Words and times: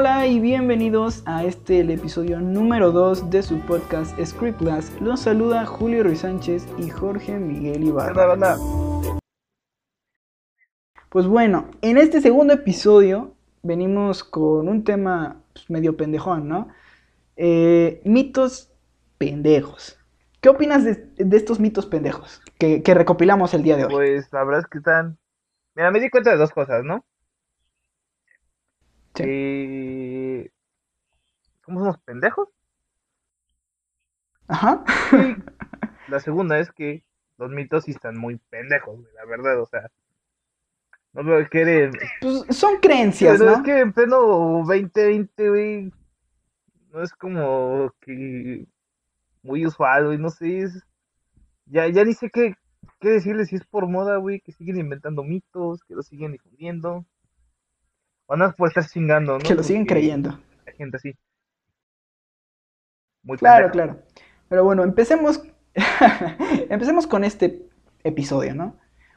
Hola 0.00 0.26
y 0.26 0.40
bienvenidos 0.40 1.22
a 1.26 1.44
este 1.44 1.80
el 1.80 1.90
episodio 1.90 2.40
número 2.40 2.90
2 2.90 3.28
de 3.28 3.42
su 3.42 3.60
podcast 3.66 4.18
Scriptless. 4.18 4.98
Los 5.02 5.20
saluda 5.20 5.66
Julio 5.66 6.02
Ruiz 6.02 6.20
Sánchez 6.20 6.66
y 6.78 6.88
Jorge 6.88 7.38
Miguel 7.38 7.84
Ibarra. 7.84 8.56
Pues 11.10 11.26
bueno, 11.26 11.68
en 11.82 11.98
este 11.98 12.22
segundo 12.22 12.54
episodio 12.54 13.34
venimos 13.62 14.24
con 14.24 14.68
un 14.68 14.84
tema 14.84 15.42
pues, 15.52 15.68
medio 15.68 15.98
pendejón, 15.98 16.48
¿no? 16.48 16.68
Eh, 17.36 18.00
mitos 18.06 18.72
pendejos. 19.18 19.98
¿Qué 20.40 20.48
opinas 20.48 20.82
de, 20.82 20.94
de 21.14 21.36
estos 21.36 21.60
mitos 21.60 21.84
pendejos 21.84 22.40
que, 22.58 22.82
que 22.82 22.94
recopilamos 22.94 23.52
el 23.52 23.62
día 23.62 23.76
de 23.76 23.84
hoy? 23.84 23.92
Pues 23.92 24.32
la 24.32 24.44
verdad 24.44 24.60
es 24.60 24.66
que 24.66 24.78
están. 24.78 25.18
Mira, 25.74 25.90
me 25.90 26.00
di 26.00 26.08
cuenta 26.08 26.30
de 26.30 26.38
dos 26.38 26.52
cosas, 26.52 26.84
¿no? 26.84 27.04
Sí. 29.14 29.22
Que. 29.22 30.52
¿Somos 31.64 31.82
unos 31.82 31.98
pendejos? 31.98 32.48
Ajá. 34.48 34.84
La 36.08 36.20
segunda 36.20 36.58
es 36.58 36.72
que 36.72 37.04
los 37.38 37.50
mitos 37.50 37.84
sí 37.84 37.92
están 37.92 38.18
muy 38.18 38.36
pendejos, 38.50 39.00
la 39.14 39.24
verdad, 39.24 39.60
o 39.60 39.66
sea. 39.66 39.90
No 41.12 41.22
lo 41.22 41.48
quieren. 41.48 41.92
Pues 42.20 42.44
son 42.56 42.78
creencias, 42.78 43.38
Pero 43.38 43.50
¿no? 43.50 43.56
es 43.56 43.62
que 43.62 43.80
en 43.80 43.92
pleno 43.92 44.18
2020, 44.66 45.48
güey. 45.48 45.92
No 46.92 47.02
es 47.02 47.12
como 47.12 47.92
que. 48.00 48.66
Muy 49.42 49.66
usual, 49.66 50.06
güey, 50.06 50.18
no 50.18 50.30
sé. 50.30 50.58
Es... 50.58 50.84
Ya, 51.66 51.88
ya 51.88 52.04
ni 52.04 52.14
sé 52.14 52.30
qué, 52.30 52.54
qué 53.00 53.08
decirles 53.08 53.48
si 53.48 53.56
es 53.56 53.64
por 53.64 53.86
moda, 53.88 54.16
güey, 54.16 54.40
que 54.40 54.52
siguen 54.52 54.78
inventando 54.78 55.22
mitos, 55.22 55.82
que 55.84 55.94
lo 55.94 56.02
siguen 56.02 56.32
difundiendo. 56.32 57.06
O 58.30 58.36
nada 58.36 58.50
más 58.50 58.56
por 58.56 58.68
estar 58.68 58.86
chingando, 58.86 59.40
¿no? 59.40 59.40
Que 59.42 59.56
lo 59.56 59.64
siguen 59.64 59.86
Porque 59.86 59.94
creyendo. 59.94 60.38
Hay 60.64 60.74
gente 60.76 60.98
así. 60.98 61.14
Muy 63.24 63.38
Claro, 63.38 63.70
pendeja. 63.72 63.72
claro. 63.72 64.02
Pero 64.48 64.64
bueno, 64.64 64.84
empecemos. 64.84 65.42
empecemos 66.70 67.08
con 67.08 67.24
este 67.24 67.68
episodio, 68.04 68.54
¿no? 68.54 68.76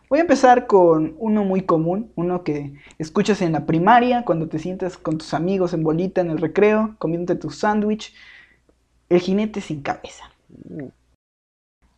Voy 0.09 0.17
a 0.17 0.23
empezar 0.23 0.65
con 0.65 1.15
uno 1.19 1.43
muy 1.43 1.61
común, 1.61 2.11
uno 2.15 2.43
que 2.43 2.73
escuchas 2.97 3.43
en 3.43 3.51
la 3.51 3.67
primaria, 3.67 4.25
cuando 4.25 4.49
te 4.49 4.57
sientas 4.57 4.97
con 4.97 5.19
tus 5.19 5.35
amigos 5.35 5.73
en 5.73 5.83
bolita 5.83 6.21
en 6.21 6.31
el 6.31 6.39
recreo, 6.39 6.95
comiéndote 6.97 7.39
tu 7.39 7.51
sándwich. 7.51 8.15
El 9.09 9.19
jinete 9.19 9.61
sin 9.61 9.83
cabeza. 9.83 10.31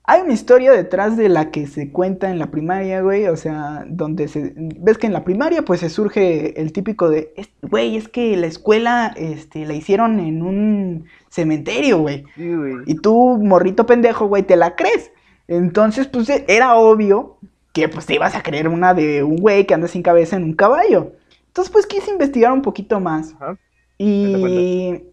Hay 0.07 0.21
una 0.21 0.33
historia 0.33 0.71
detrás 0.71 1.17
de 1.17 1.29
la 1.29 1.49
que 1.49 1.65
se 1.65 1.91
cuenta 1.91 2.29
en 2.29 2.37
la 2.37 2.51
primaria, 2.51 3.01
güey, 3.01 3.25
o 3.27 3.35
sea, 3.35 3.85
donde 3.87 4.27
se... 4.27 4.53
Ves 4.55 4.99
que 4.99 5.07
en 5.07 5.13
la 5.13 5.23
primaria 5.23 5.63
pues 5.63 5.79
se 5.79 5.89
surge 5.89 6.61
el 6.61 6.71
típico 6.73 7.09
de, 7.09 7.33
"Es- 7.35 7.49
güey, 7.63 7.97
es 7.97 8.07
que 8.07 8.37
la 8.37 8.45
escuela, 8.45 9.13
este, 9.17 9.65
la 9.65 9.73
hicieron 9.73 10.19
en 10.19 10.43
un 10.43 11.05
cementerio, 11.29 11.99
güey. 11.99 12.23
Sí, 12.35 12.53
güey. 12.53 12.75
Y 12.85 12.95
tú, 12.95 13.39
morrito 13.41 13.85
pendejo, 13.87 14.27
güey, 14.27 14.43
te 14.43 14.55
la 14.55 14.75
crees. 14.75 15.11
Entonces, 15.47 16.07
pues 16.07 16.29
e- 16.29 16.45
era 16.47 16.75
obvio 16.75 17.37
que 17.73 17.89
pues 17.89 18.05
te 18.05 18.13
ibas 18.15 18.35
a 18.35 18.43
creer 18.43 18.67
una 18.67 18.93
de 18.93 19.23
un 19.23 19.37
güey 19.37 19.65
que 19.65 19.73
anda 19.73 19.87
sin 19.87 20.03
cabeza 20.03 20.35
en 20.35 20.43
un 20.43 20.53
caballo. 20.53 21.13
Entonces, 21.47 21.71
pues 21.71 21.87
quise 21.87 22.11
investigar 22.11 22.51
un 22.51 22.61
poquito 22.61 22.99
más. 22.99 23.33
Ajá. 23.39 23.57
Y 23.97 25.03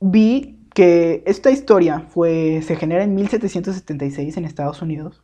vi 0.00 0.56
que 0.80 1.22
esta 1.26 1.50
historia 1.50 2.06
fue, 2.08 2.62
se 2.62 2.74
genera 2.74 3.04
en 3.04 3.14
1776 3.14 4.38
en 4.38 4.46
Estados 4.46 4.80
Unidos, 4.80 5.22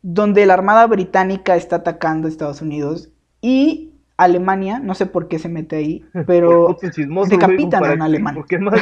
donde 0.00 0.46
la 0.46 0.54
Armada 0.54 0.86
Británica 0.86 1.54
está 1.54 1.76
atacando 1.76 2.26
a 2.26 2.30
Estados 2.30 2.62
Unidos 2.62 3.10
y 3.42 3.92
Alemania, 4.16 4.78
no 4.78 4.94
sé 4.94 5.04
por 5.04 5.28
qué 5.28 5.38
se 5.38 5.50
mete 5.50 5.76
ahí, 5.76 6.06
pero 6.26 6.78
decapitan 7.28 7.82
¿para 7.82 7.92
a 7.92 7.96
un 7.96 8.00
alemán. 8.00 8.36
¿Por 8.36 8.46
qué 8.46 8.58
más? 8.58 8.80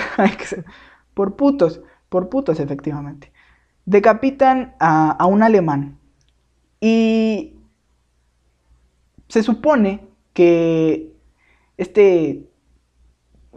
por 1.15 1.35
putos, 1.35 1.83
por 2.09 2.29
putos 2.29 2.61
efectivamente. 2.61 3.33
Decapitan 3.87 4.77
a, 4.79 5.11
a 5.11 5.27
un 5.27 5.43
alemán. 5.43 5.99
Y 6.81 7.57
se 9.27 9.43
supone 9.43 10.07
que 10.33 11.13
este 11.77 12.49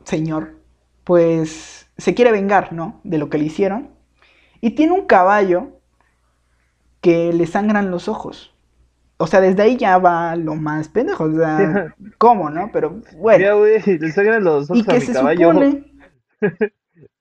señor, 0.06 0.56
pues, 1.03 1.82
se 1.97 2.13
quiere 2.13 2.31
vengar, 2.31 2.73
¿no? 2.73 2.99
De 3.03 3.17
lo 3.17 3.29
que 3.29 3.37
le 3.37 3.45
hicieron. 3.45 3.89
Y 4.61 4.71
tiene 4.71 4.93
un 4.93 5.05
caballo 5.05 5.79
que 7.01 7.33
le 7.33 7.45
sangran 7.47 7.91
los 7.91 8.07
ojos. 8.07 8.55
O 9.17 9.27
sea, 9.27 9.41
desde 9.41 9.61
ahí 9.63 9.77
ya 9.77 9.97
va 9.97 10.35
lo 10.35 10.55
más 10.55 10.87
pendejo. 10.89 11.25
O 11.25 11.31
sea, 11.33 11.93
¿cómo, 12.17 12.49
no? 12.49 12.69
Pero 12.73 13.01
bueno. 13.17 13.43
Ya, 13.43 13.53
güey, 13.53 13.81
le 13.99 14.11
sangran 14.11 14.43
los 14.43 14.69
Y 14.69 14.73
ojos 14.81 14.87
a 14.87 14.91
que 14.93 14.99
mi 14.99 15.05
se 15.05 15.13
caballo. 15.13 15.47
supone. 15.51 15.83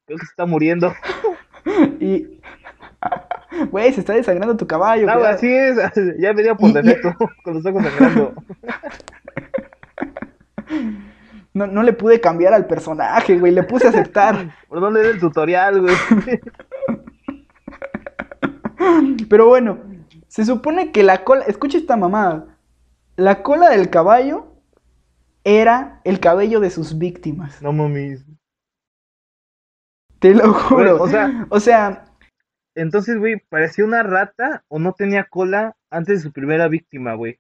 Creo 0.05 0.19
que 0.19 0.27
se 0.27 0.31
está 0.31 0.47
muriendo. 0.47 0.93
Y. 2.01 2.41
Güey, 3.71 3.93
se 3.93 4.01
está 4.01 4.15
desangrando 4.15 4.57
tu 4.57 4.67
caballo. 4.67 5.07
No, 5.07 5.13
cuidado. 5.15 5.35
así 5.37 5.47
es. 5.53 5.77
Ya 6.19 6.33
venía 6.33 6.57
por 6.57 6.69
Y- 6.69 6.73
y- 6.73 6.75
defecto, 6.75 7.15
con 7.45 7.55
los 7.55 7.67
ojos 7.67 7.85
sangrando. 7.85 8.35
No, 11.55 11.67
no 11.67 11.83
le 11.83 11.93
pude 11.93 12.21
cambiar 12.21 12.55
al 12.55 12.67
personaje, 12.67 13.39
güey. 13.39 13.53
Le 13.53 13.63
puse 13.63 13.87
a 13.87 13.91
aceptar. 13.91 14.55
¿Por 14.69 14.81
dónde 14.81 15.01
era 15.01 15.11
el 15.11 15.21
tutorial, 15.21 15.81
güey? 15.83 15.95
Pero 19.29 19.49
bueno, 19.49 19.79
se 20.29 20.45
supone 20.45 20.93
que 20.93 21.03
la 21.03 21.25
cola. 21.25 21.45
Escucha 21.45 21.79
esta 21.79 21.97
mamada. 21.97 22.47
La 23.17 23.43
cola 23.43 23.71
del 23.71 23.91
caballo 23.91 24.47
era 25.45 26.01
el 26.05 26.21
cabello 26.21 26.61
de 26.61 26.71
sus 26.71 26.99
víctimas. 26.99 27.61
No 27.63 27.73
mames. 27.73 28.25
Te 30.19 30.35
lo 30.35 30.53
juro. 30.55 31.03
O 31.03 31.09
sea- 31.09 31.47
o 31.51 31.61
sea, 31.61 32.05
Entonces, 32.75 33.19
güey, 33.19 33.37
¿parecía 33.51 33.85
una 33.85 34.03
rata 34.03 34.65
o 34.69 34.79
no 34.79 34.95
tenía 34.95 35.25
cola 35.25 35.77
antes 35.91 36.19
de 36.19 36.23
su 36.23 36.33
primera 36.33 36.69
víctima, 36.69 37.13
güey? 37.13 37.39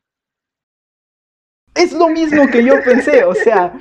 Es 1.74 1.92
lo 1.92 2.08
mismo 2.08 2.46
que 2.48 2.64
yo 2.64 2.74
pensé, 2.84 3.24
o 3.24 3.34
sea, 3.34 3.74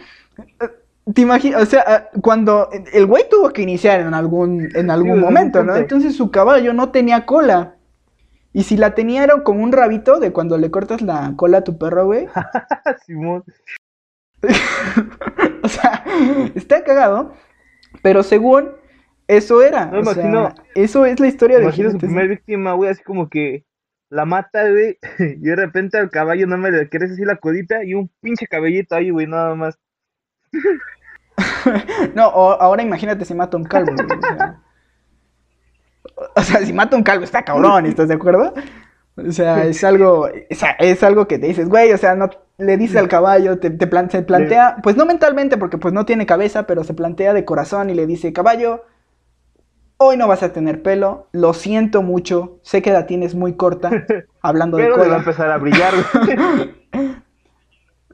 te 1.14 1.22
imaginas, 1.22 1.62
o 1.62 1.66
sea, 1.66 2.10
cuando 2.22 2.70
el 2.94 3.06
güey 3.06 3.24
tuvo 3.30 3.50
que 3.50 3.62
iniciar 3.62 4.00
en 4.02 4.14
algún, 4.14 4.62
en 4.62 4.66
algún 4.66 4.80
en 4.80 4.92
algún 4.92 5.20
momento, 5.20 5.64
¿no? 5.64 5.76
Entonces 5.76 6.16
su 6.16 6.32
caballo 6.32 6.74
no 6.74 6.92
tenía 6.92 7.26
cola. 7.26 7.76
Y 8.54 8.64
si 8.64 8.76
la 8.76 8.96
tenía 8.96 9.24
era 9.24 9.44
como 9.44 9.64
un 9.64 9.72
rabito 9.72 10.20
de 10.20 10.34
cuando 10.34 10.58
le 10.58 10.70
cortas 10.72 11.02
la 11.02 11.34
cola 11.38 11.60
a 11.60 11.64
tu 11.64 11.78
perro, 11.78 12.06
güey. 12.06 12.28
Simón. 13.06 13.44
O 15.64 15.68
sea, 15.68 16.04
está 16.56 16.84
cagado, 16.84 17.34
pero 18.02 18.24
según 18.24 18.72
eso 19.28 19.62
era. 19.62 19.86
No, 19.86 20.00
o 20.00 20.04
sea, 20.04 20.14
imagino- 20.14 20.54
eso 20.76 21.06
es 21.06 21.20
la 21.20 21.28
historia 21.28 21.60
de 21.60 21.72
su 21.72 21.98
primera 22.00 22.28
víctima, 22.28 22.74
güey, 22.74 22.90
así 22.90 23.04
como 23.04 23.30
que 23.30 23.64
la 24.12 24.26
mata, 24.26 24.70
güey, 24.70 25.00
y 25.20 25.40
de 25.40 25.56
repente 25.56 25.98
al 25.98 26.12
caballo 26.12 26.46
no 26.46 26.58
me 26.58 26.70
le 26.70 26.88
crece 26.90 27.14
así 27.14 27.26
la 27.26 27.38
codita 27.38 27.84
y 27.84 27.96
un 27.96 28.12
pinche 28.22 28.46
cabellito 28.46 28.94
ahí, 28.96 29.10
güey, 29.10 29.26
nada 29.26 29.56
más. 29.56 29.80
No, 32.16 32.28
o- 32.28 32.62
ahora 32.62 32.84
imagínate 32.84 33.26
si 33.26 33.34
mata 33.34 33.58
un 33.58 33.64
calvo. 33.64 33.94
güey, 33.96 34.20
o, 34.20 34.22
sea, 34.22 34.62
o 36.36 36.42
sea, 36.42 36.60
si 36.66 36.74
mata 36.74 36.96
un 36.96 37.04
calvo 37.04 37.24
está 37.24 37.44
cabrón, 37.44 37.86
¿estás 37.86 38.08
de 38.08 38.16
acuerdo? 38.16 38.54
O 39.16 39.32
sea, 39.32 39.66
es 39.66 39.84
algo, 39.84 40.30
sea, 40.52 40.72
es 40.80 41.04
algo 41.04 41.28
que 41.28 41.38
te 41.40 41.48
dices, 41.48 41.68
güey, 41.70 41.92
o 41.92 41.98
sea, 41.98 42.16
no 42.16 42.30
le 42.58 42.78
dices 42.78 42.98
al 42.98 43.08
caballo, 43.08 43.60
te, 43.60 43.70
te 43.70 43.88
plan- 43.88 44.10
se 44.10 44.22
plantea, 44.22 44.78
pues 44.84 44.96
no 44.96 45.06
mentalmente, 45.06 45.58
porque 45.58 45.78
pues 45.78 45.94
no 45.94 46.06
tiene 46.06 46.26
cabeza, 46.26 46.68
pero 46.68 46.84
se 46.84 46.94
plantea 46.94 47.34
de 47.34 47.46
corazón 47.46 47.90
y 47.90 47.94
le 47.94 48.06
dice, 48.08 48.34
caballo, 48.34 48.84
hoy 50.02 50.18
no 50.18 50.28
vas 50.28 50.44
a 50.44 50.52
tener 50.54 50.82
pelo, 50.82 51.30
lo 51.32 51.54
siento 51.54 52.02
mucho, 52.02 52.60
sé 52.64 52.82
que 52.82 52.92
la 52.92 53.06
tienes 53.06 53.36
muy 53.36 53.56
corta, 53.56 53.90
hablando 54.42 54.78
de 54.78 54.84
Pero 54.84 54.98
le 54.98 54.98
va 54.98 55.04
a 55.04 55.06
cola, 55.06 55.18
empezar 55.20 55.52
a 55.52 55.58
brillar, 55.58 55.94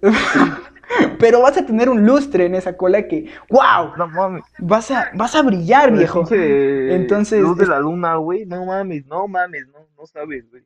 pero 1.20 1.42
vas 1.42 1.58
a 1.58 1.66
tener 1.66 1.90
un 1.90 2.06
lustre 2.06 2.46
en 2.46 2.56
esa 2.56 2.78
cola 2.78 3.08
que, 3.08 3.30
wow, 3.50 3.96
No 3.98 4.08
mames. 4.08 4.44
vas 4.60 4.92
a, 4.92 5.10
vas 5.14 5.36
a 5.36 5.42
brillar, 5.42 5.92
viejo. 5.92 6.24
Entonces, 6.32 7.42
Luz 7.42 7.58
de 7.58 7.68
la 7.68 7.80
luna, 7.80 8.16
güey. 8.16 8.46
No 8.46 8.66
mames, 8.66 9.06
no 9.06 9.28
mames, 9.28 9.68
no, 9.68 9.80
no 9.98 10.06
sabes, 10.06 10.50
güey. 10.50 10.64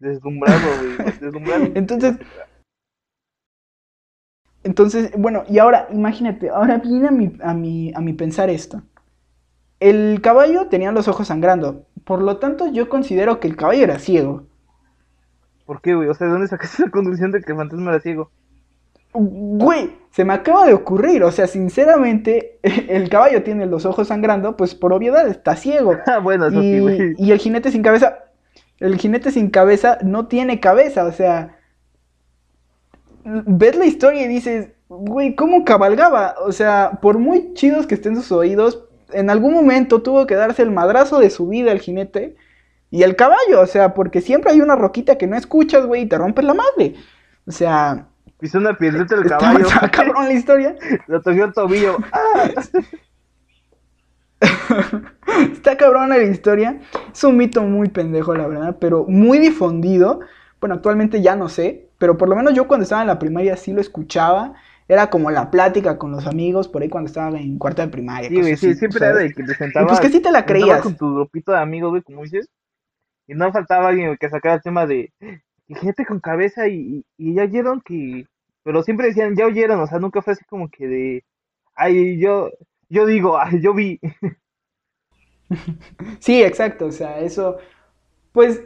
Deslumbrado, 0.00 0.68
güey. 0.78 1.18
Deslumbrado. 1.20 1.64
Entonces, 1.74 2.16
entonces, 4.62 5.10
bueno, 5.16 5.44
y 5.48 5.58
ahora, 5.58 5.88
imagínate, 5.90 6.50
ahora 6.50 6.78
viene 6.78 7.08
a 7.08 7.10
mi, 7.10 7.32
a 7.42 7.54
mi, 7.54 7.92
a 7.94 8.00
mi 8.00 8.12
pensar 8.12 8.50
esto. 8.50 8.82
El 9.80 10.20
caballo 10.22 10.66
tenía 10.68 10.92
los 10.92 11.08
ojos 11.08 11.28
sangrando, 11.28 11.86
por 12.04 12.22
lo 12.22 12.36
tanto 12.38 12.70
yo 12.70 12.88
considero 12.88 13.40
que 13.40 13.48
el 13.48 13.56
caballo 13.56 13.82
era 13.84 13.98
ciego. 13.98 14.46
¿Por 15.64 15.80
qué, 15.80 15.94
güey? 15.94 16.08
O 16.08 16.14
sea, 16.14 16.26
¿de 16.26 16.32
dónde 16.32 16.48
sacaste 16.48 16.82
esa 16.82 16.90
conclusión 16.90 17.32
de 17.32 17.40
que 17.42 17.52
el 17.52 17.58
fantasma 17.58 17.90
era 17.90 18.00
ciego? 18.00 18.30
Güey, 19.12 19.96
se 20.10 20.24
me 20.24 20.34
acaba 20.34 20.66
de 20.66 20.74
ocurrir, 20.74 21.24
o 21.24 21.32
sea, 21.32 21.46
sinceramente, 21.48 22.60
el 22.62 23.08
caballo 23.08 23.42
tiene 23.42 23.66
los 23.66 23.84
ojos 23.84 24.08
sangrando, 24.08 24.56
pues 24.56 24.74
por 24.74 24.92
obviedad 24.92 25.26
está 25.28 25.56
ciego. 25.56 25.94
Ah, 26.06 26.18
bueno, 26.18 26.46
eso 26.46 26.60
sí, 26.60 26.66
Y, 26.76 26.80
güey. 26.80 27.14
y 27.18 27.32
el 27.32 27.38
jinete 27.38 27.70
sin 27.72 27.82
cabeza, 27.82 28.18
el 28.78 28.98
jinete 28.98 29.30
sin 29.32 29.50
cabeza 29.50 29.98
no 30.02 30.28
tiene 30.28 30.60
cabeza, 30.60 31.04
o 31.04 31.12
sea, 31.12 31.56
ves 33.24 33.76
la 33.76 33.86
historia 33.86 34.22
y 34.24 34.28
dices, 34.28 34.68
güey, 34.88 35.34
¿cómo 35.34 35.64
cabalgaba? 35.64 36.34
O 36.44 36.52
sea, 36.52 36.98
por 37.02 37.18
muy 37.18 37.52
chidos 37.54 37.86
que 37.86 37.94
estén 37.94 38.16
sus 38.16 38.32
oídos, 38.32 38.84
en 39.12 39.30
algún 39.30 39.54
momento 39.54 40.02
tuvo 40.02 40.26
que 40.26 40.34
darse 40.34 40.62
el 40.62 40.70
madrazo 40.70 41.18
de 41.18 41.30
su 41.30 41.48
vida 41.48 41.72
el 41.72 41.80
jinete 41.80 42.36
y 42.90 43.02
el 43.02 43.16
caballo, 43.16 43.60
o 43.60 43.66
sea, 43.66 43.94
porque 43.94 44.20
siempre 44.20 44.52
hay 44.52 44.60
una 44.60 44.76
roquita 44.76 45.16
que 45.16 45.26
no 45.26 45.36
escuchas, 45.36 45.86
güey, 45.86 46.02
y 46.02 46.06
te 46.06 46.18
rompes 46.18 46.44
la 46.44 46.54
madre. 46.54 46.94
O 47.46 47.52
sea, 47.52 48.10
Pisó 48.40 48.56
una 48.56 48.76
piedrita 48.76 49.14
el 49.16 49.26
caballo. 49.26 49.66
está 49.66 49.90
cabrón 49.90 50.24
la 50.24 50.32
historia. 50.32 50.74
Lo 51.06 51.20
toqué 51.20 51.42
el 51.42 51.52
tobillo. 51.52 51.98
¡Ah! 52.12 52.50
Está 55.52 55.76
cabrona 55.76 56.16
la 56.16 56.22
historia. 56.22 56.80
Es 57.12 57.22
un 57.22 57.36
mito 57.36 57.62
muy 57.62 57.90
pendejo, 57.90 58.34
la 58.34 58.46
verdad, 58.46 58.78
pero 58.80 59.04
muy 59.06 59.38
difundido. 59.38 60.20
Bueno, 60.58 60.74
actualmente 60.74 61.20
ya 61.20 61.36
no 61.36 61.50
sé, 61.50 61.90
pero 61.98 62.16
por 62.16 62.30
lo 62.30 62.36
menos 62.36 62.54
yo 62.54 62.66
cuando 62.66 62.84
estaba 62.84 63.02
en 63.02 63.08
la 63.08 63.18
primaria 63.18 63.56
sí 63.58 63.74
lo 63.74 63.82
escuchaba. 63.82 64.54
Era 64.90 65.08
como 65.08 65.30
la 65.30 65.50
plática 65.50 65.98
con 65.98 66.10
los 66.12 66.26
amigos 66.26 66.68
por 66.68 66.82
ahí 66.82 66.88
cuando 66.90 67.08
estaba 67.08 67.38
en 67.38 67.58
cuarto 67.58 67.82
de 67.82 67.88
primaria. 67.88 68.28
Sí, 68.28 68.40
güey, 68.40 68.56
sí, 68.56 68.74
siempre 68.74 68.98
¿sabes? 68.98 69.16
era 69.16 69.18
de 69.18 69.32
que 69.34 69.44
te 69.44 69.54
Y 69.54 69.54
sentabas. 69.54 69.88
pues 69.88 70.00
que 70.00 70.08
sí 70.10 70.20
te 70.20 70.32
la 70.32 70.44
creías. 70.46 70.82
con 70.82 70.96
tu 70.96 71.14
grupito 71.14 71.52
de 71.52 71.58
amigos, 71.58 71.90
güey, 71.90 72.02
como 72.02 72.22
dices. 72.24 72.48
Y 73.28 73.34
no 73.34 73.52
faltaba 73.52 73.88
alguien 73.88 74.16
que 74.18 74.30
sacara 74.30 74.56
el 74.56 74.62
tema 74.62 74.86
de. 74.86 75.12
Y 75.68 75.74
gente 75.76 76.04
con 76.06 76.20
cabeza 76.20 76.68
y, 76.68 77.04
y, 77.18 77.30
y 77.30 77.34
ya 77.34 77.44
oyeron 77.44 77.80
que. 77.82 78.26
Pero 78.64 78.82
siempre 78.82 79.08
decían, 79.08 79.36
ya 79.36 79.46
oyeron, 79.46 79.80
o 79.80 79.86
sea, 79.86 79.98
nunca 80.00 80.22
fue 80.22 80.34
así 80.34 80.44
como 80.46 80.68
que 80.70 80.88
de. 80.88 81.24
Ay, 81.74 82.18
yo. 82.20 82.50
Yo 82.88 83.06
digo, 83.06 83.38
ay, 83.40 83.60
yo 83.62 83.74
vi. 83.74 84.00
Sí, 86.20 86.42
exacto, 86.42 86.86
o 86.86 86.92
sea, 86.92 87.20
eso, 87.20 87.58
pues, 88.32 88.62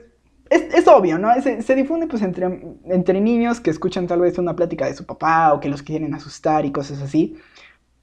es, 0.51 0.75
es 0.75 0.89
obvio, 0.89 1.19
¿no? 1.19 1.29
Se, 1.41 1.75
difunde 1.75 2.07
pues 2.07 2.23
entre, 2.23 2.61
entre 2.85 3.21
niños 3.21 3.61
que 3.61 3.71
escuchan 3.71 4.07
tal 4.07 4.21
vez 4.21 4.39
una 4.39 4.57
plática 4.57 4.87
de 4.87 4.95
su 4.95 5.05
papá 5.05 5.53
o 5.53 5.61
que 5.61 5.69
los 5.69 5.83
quieren 5.83 6.15
asustar 6.15 6.65
y 6.65 6.73
cosas 6.73 7.01
así, 7.03 7.37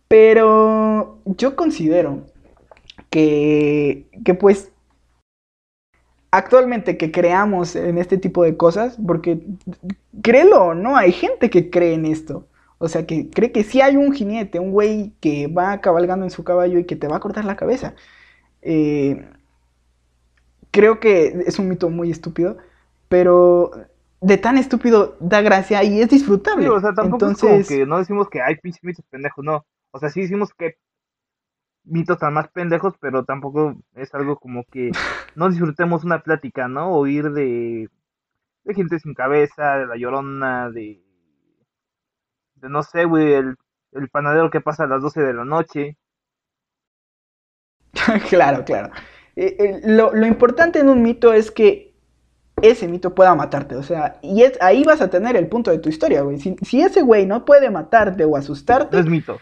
pero 0.08 1.20
yo 1.26 1.56
considero 1.56 2.26
que, 3.10 4.08
que 4.26 4.34
pues, 4.34 4.72
actualmente 6.32 6.98
que 6.98 7.12
creamos 7.12 7.76
en 7.76 7.98
este 7.98 8.18
tipo 8.18 8.44
de 8.44 8.58
cosas, 8.58 8.98
porque 9.06 9.42
créelo 10.22 10.74
no, 10.74 10.98
hay 10.98 11.12
gente 11.12 11.50
que 11.50 11.70
cree 11.70 11.94
en 11.94 12.06
esto. 12.06 12.48
O 12.78 12.88
sea, 12.88 13.06
que 13.06 13.30
cree 13.30 13.52
que 13.52 13.64
sí 13.64 13.80
hay 13.80 13.96
un 13.96 14.12
jinete, 14.12 14.60
un 14.60 14.72
güey 14.72 15.14
que 15.20 15.48
va 15.48 15.82
cabalgando 15.82 16.26
en 16.26 16.32
su 16.32 16.44
caballo 16.44 16.80
y 16.80 16.86
que 16.86 16.96
te 16.96 17.08
va 17.08 17.18
a 17.18 17.20
cortar 17.20 17.46
la 17.46 17.56
cabeza. 17.56 17.94
Eh, 18.64 19.24
creo 20.72 21.00
que 21.00 21.44
es 21.46 21.60
un 21.60 21.70
mito 21.70 21.90
muy 21.90 22.10
estúpido, 22.10 22.58
pero 23.08 23.72
de 24.22 24.38
tan 24.38 24.58
estúpido 24.58 25.18
da 25.20 25.42
gracia 25.42 25.84
y 25.84 26.02
es 26.02 26.10
disfrutable. 26.10 26.66
Sí, 26.66 26.70
o 26.70 26.80
sea, 26.80 26.94
tampoco 26.94 27.26
Entonces, 27.26 27.44
es 27.44 27.68
como 27.68 27.80
que 27.80 27.86
no 27.86 27.98
decimos 27.98 28.30
que 28.30 28.42
hay 28.42 28.56
pinches 28.56 28.84
mitos 28.84 29.06
pendejos, 29.10 29.44
no. 29.44 29.66
O 29.92 30.00
sea, 30.00 30.10
sí 30.10 30.22
decimos 30.22 30.54
que 30.58 30.78
mitos 31.84 32.20
tan 32.20 32.34
más 32.34 32.48
pendejos, 32.50 32.94
pero 33.00 33.26
tampoco 33.26 33.76
es 33.96 34.14
algo 34.14 34.38
como 34.38 34.64
que 34.66 34.92
no 35.36 35.50
disfrutemos 35.50 36.04
una 36.04 36.22
plática, 36.22 36.68
¿no? 36.68 36.92
Oír 36.92 37.32
de, 37.32 37.90
de 38.64 38.74
gente 38.74 39.00
sin 39.00 39.14
cabeza, 39.14 39.78
de 39.78 39.88
la 39.88 39.98
llorona, 39.98 40.70
de, 40.70 41.02
de 42.56 42.70
no 42.70 42.84
sé, 42.84 43.06
güey, 43.06 43.34
el, 43.34 43.56
el 43.92 44.10
panadero 44.10 44.50
que 44.50 44.62
pasa 44.62 44.84
a 44.84 44.88
las 44.88 45.02
12 45.02 45.22
de 45.22 45.34
la 45.34 45.46
noche. 45.46 45.98
claro, 48.30 48.64
claro. 48.64 48.92
Eh, 49.36 49.56
eh, 49.60 49.81
lo, 49.86 50.13
lo 50.13 50.25
importante 50.28 50.80
en 50.80 50.89
un 50.89 51.01
mito 51.01 51.31
es 51.33 51.51
que 51.51 51.94
ese 52.62 52.88
mito 52.88 53.16
pueda 53.16 53.33
matarte, 53.33 53.75
o 53.75 53.81
sea, 53.83 54.19
y 54.22 54.44
es, 54.44 54.62
ahí 54.62 54.83
vas 54.83 55.01
a 55.01 55.10
tener 55.10 55.36
el 55.36 55.48
punto 55.48 55.72
de 55.72 55.80
tu 55.80 55.89
historia, 55.89 56.22
güey. 56.22 56.38
Si, 56.39 56.56
si 56.62 56.81
ese 56.81 57.01
güey 57.01 57.25
no 57.25 57.44
puede 57.45 57.69
matarte 57.72 58.24
o 58.25 58.36
asustarte, 58.36 58.95
No 58.98 59.01
es 59.01 59.10
mito. 59.10 59.39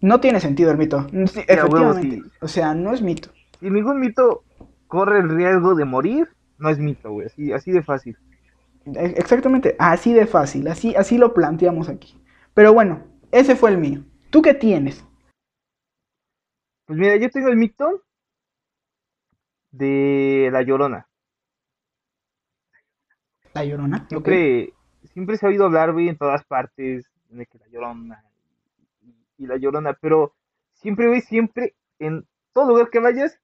no 0.00 0.20
tiene 0.20 0.40
sentido 0.40 0.70
el 0.70 0.76
mito. 0.76 1.06
Sí, 1.08 1.14
huevo, 1.16 1.32
efectivamente. 1.48 2.16
sí. 2.16 2.22
O 2.40 2.48
sea, 2.48 2.74
no 2.74 2.92
es 2.92 3.00
mito. 3.00 3.30
Si 3.60 3.70
ningún 3.70 4.00
mito 4.00 4.42
corre 4.86 5.20
el 5.20 5.30
riesgo 5.30 5.74
de 5.74 5.84
morir, 5.86 6.28
no 6.58 6.68
es 6.68 6.78
mito, 6.78 7.10
güey, 7.12 7.26
así, 7.26 7.52
así 7.52 7.70
de 7.72 7.82
fácil. 7.82 8.18
E- 8.86 9.14
Exactamente, 9.16 9.74
así 9.78 10.12
de 10.12 10.26
fácil, 10.26 10.68
así, 10.68 10.94
así 10.96 11.16
lo 11.16 11.32
planteamos 11.32 11.88
aquí. 11.88 12.20
Pero 12.54 12.74
bueno, 12.74 13.02
ese 13.32 13.56
fue 13.56 13.70
el 13.70 13.78
mío. 13.78 14.02
¿Tú 14.30 14.42
qué 14.42 14.52
tienes? 14.52 15.02
Pues 16.86 16.98
mira, 16.98 17.16
yo 17.16 17.30
tengo 17.30 17.48
el 17.48 17.56
mito 17.56 18.02
de 19.76 20.48
la 20.52 20.62
Llorona. 20.62 21.06
La 23.54 23.64
Llorona. 23.64 24.06
Siempre, 24.08 24.72
siempre 25.12 25.36
se 25.36 25.46
ha 25.46 25.48
oído 25.48 25.66
hablar, 25.66 25.92
güey, 25.92 26.08
en 26.08 26.16
todas 26.16 26.44
partes 26.44 27.10
de 27.28 27.46
que 27.46 27.58
la 27.58 27.68
Llorona 27.68 28.24
y, 29.02 29.44
y 29.44 29.46
la 29.46 29.56
Llorona, 29.56 29.94
pero 30.00 30.34
siempre, 30.74 31.08
güey, 31.08 31.20
siempre, 31.20 31.74
en 31.98 32.26
todo 32.52 32.68
lugar 32.68 32.90
que 32.90 33.00
vayas, 33.00 33.38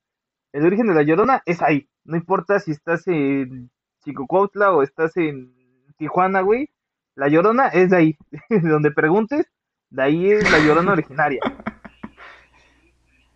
el 0.53 0.67
origen 0.67 0.87
de 0.87 0.95
la 0.95 1.03
Llorona 1.03 1.43
es 1.47 1.63
ahí. 1.63 1.89
No 2.05 2.17
importa 2.17 2.59
si 2.59 2.73
estás 2.73 3.07
en 3.09 3.71
Chicocuautla 4.05 4.73
o 4.73 4.83
estás 4.83 5.17
en 5.17 5.55
Tijuana, 5.97 6.41
güey, 6.41 6.71
la 7.15 7.29
Llorona 7.29 7.69
es 7.69 7.91
de 7.91 7.97
ahí. 7.97 8.19
De 8.49 8.69
donde 8.69 8.91
preguntes, 8.91 9.47
de 9.91 10.03
ahí 10.03 10.31
es 10.31 10.51
la 10.51 10.59
Llorona 10.59 10.93
originaria. 10.93 11.41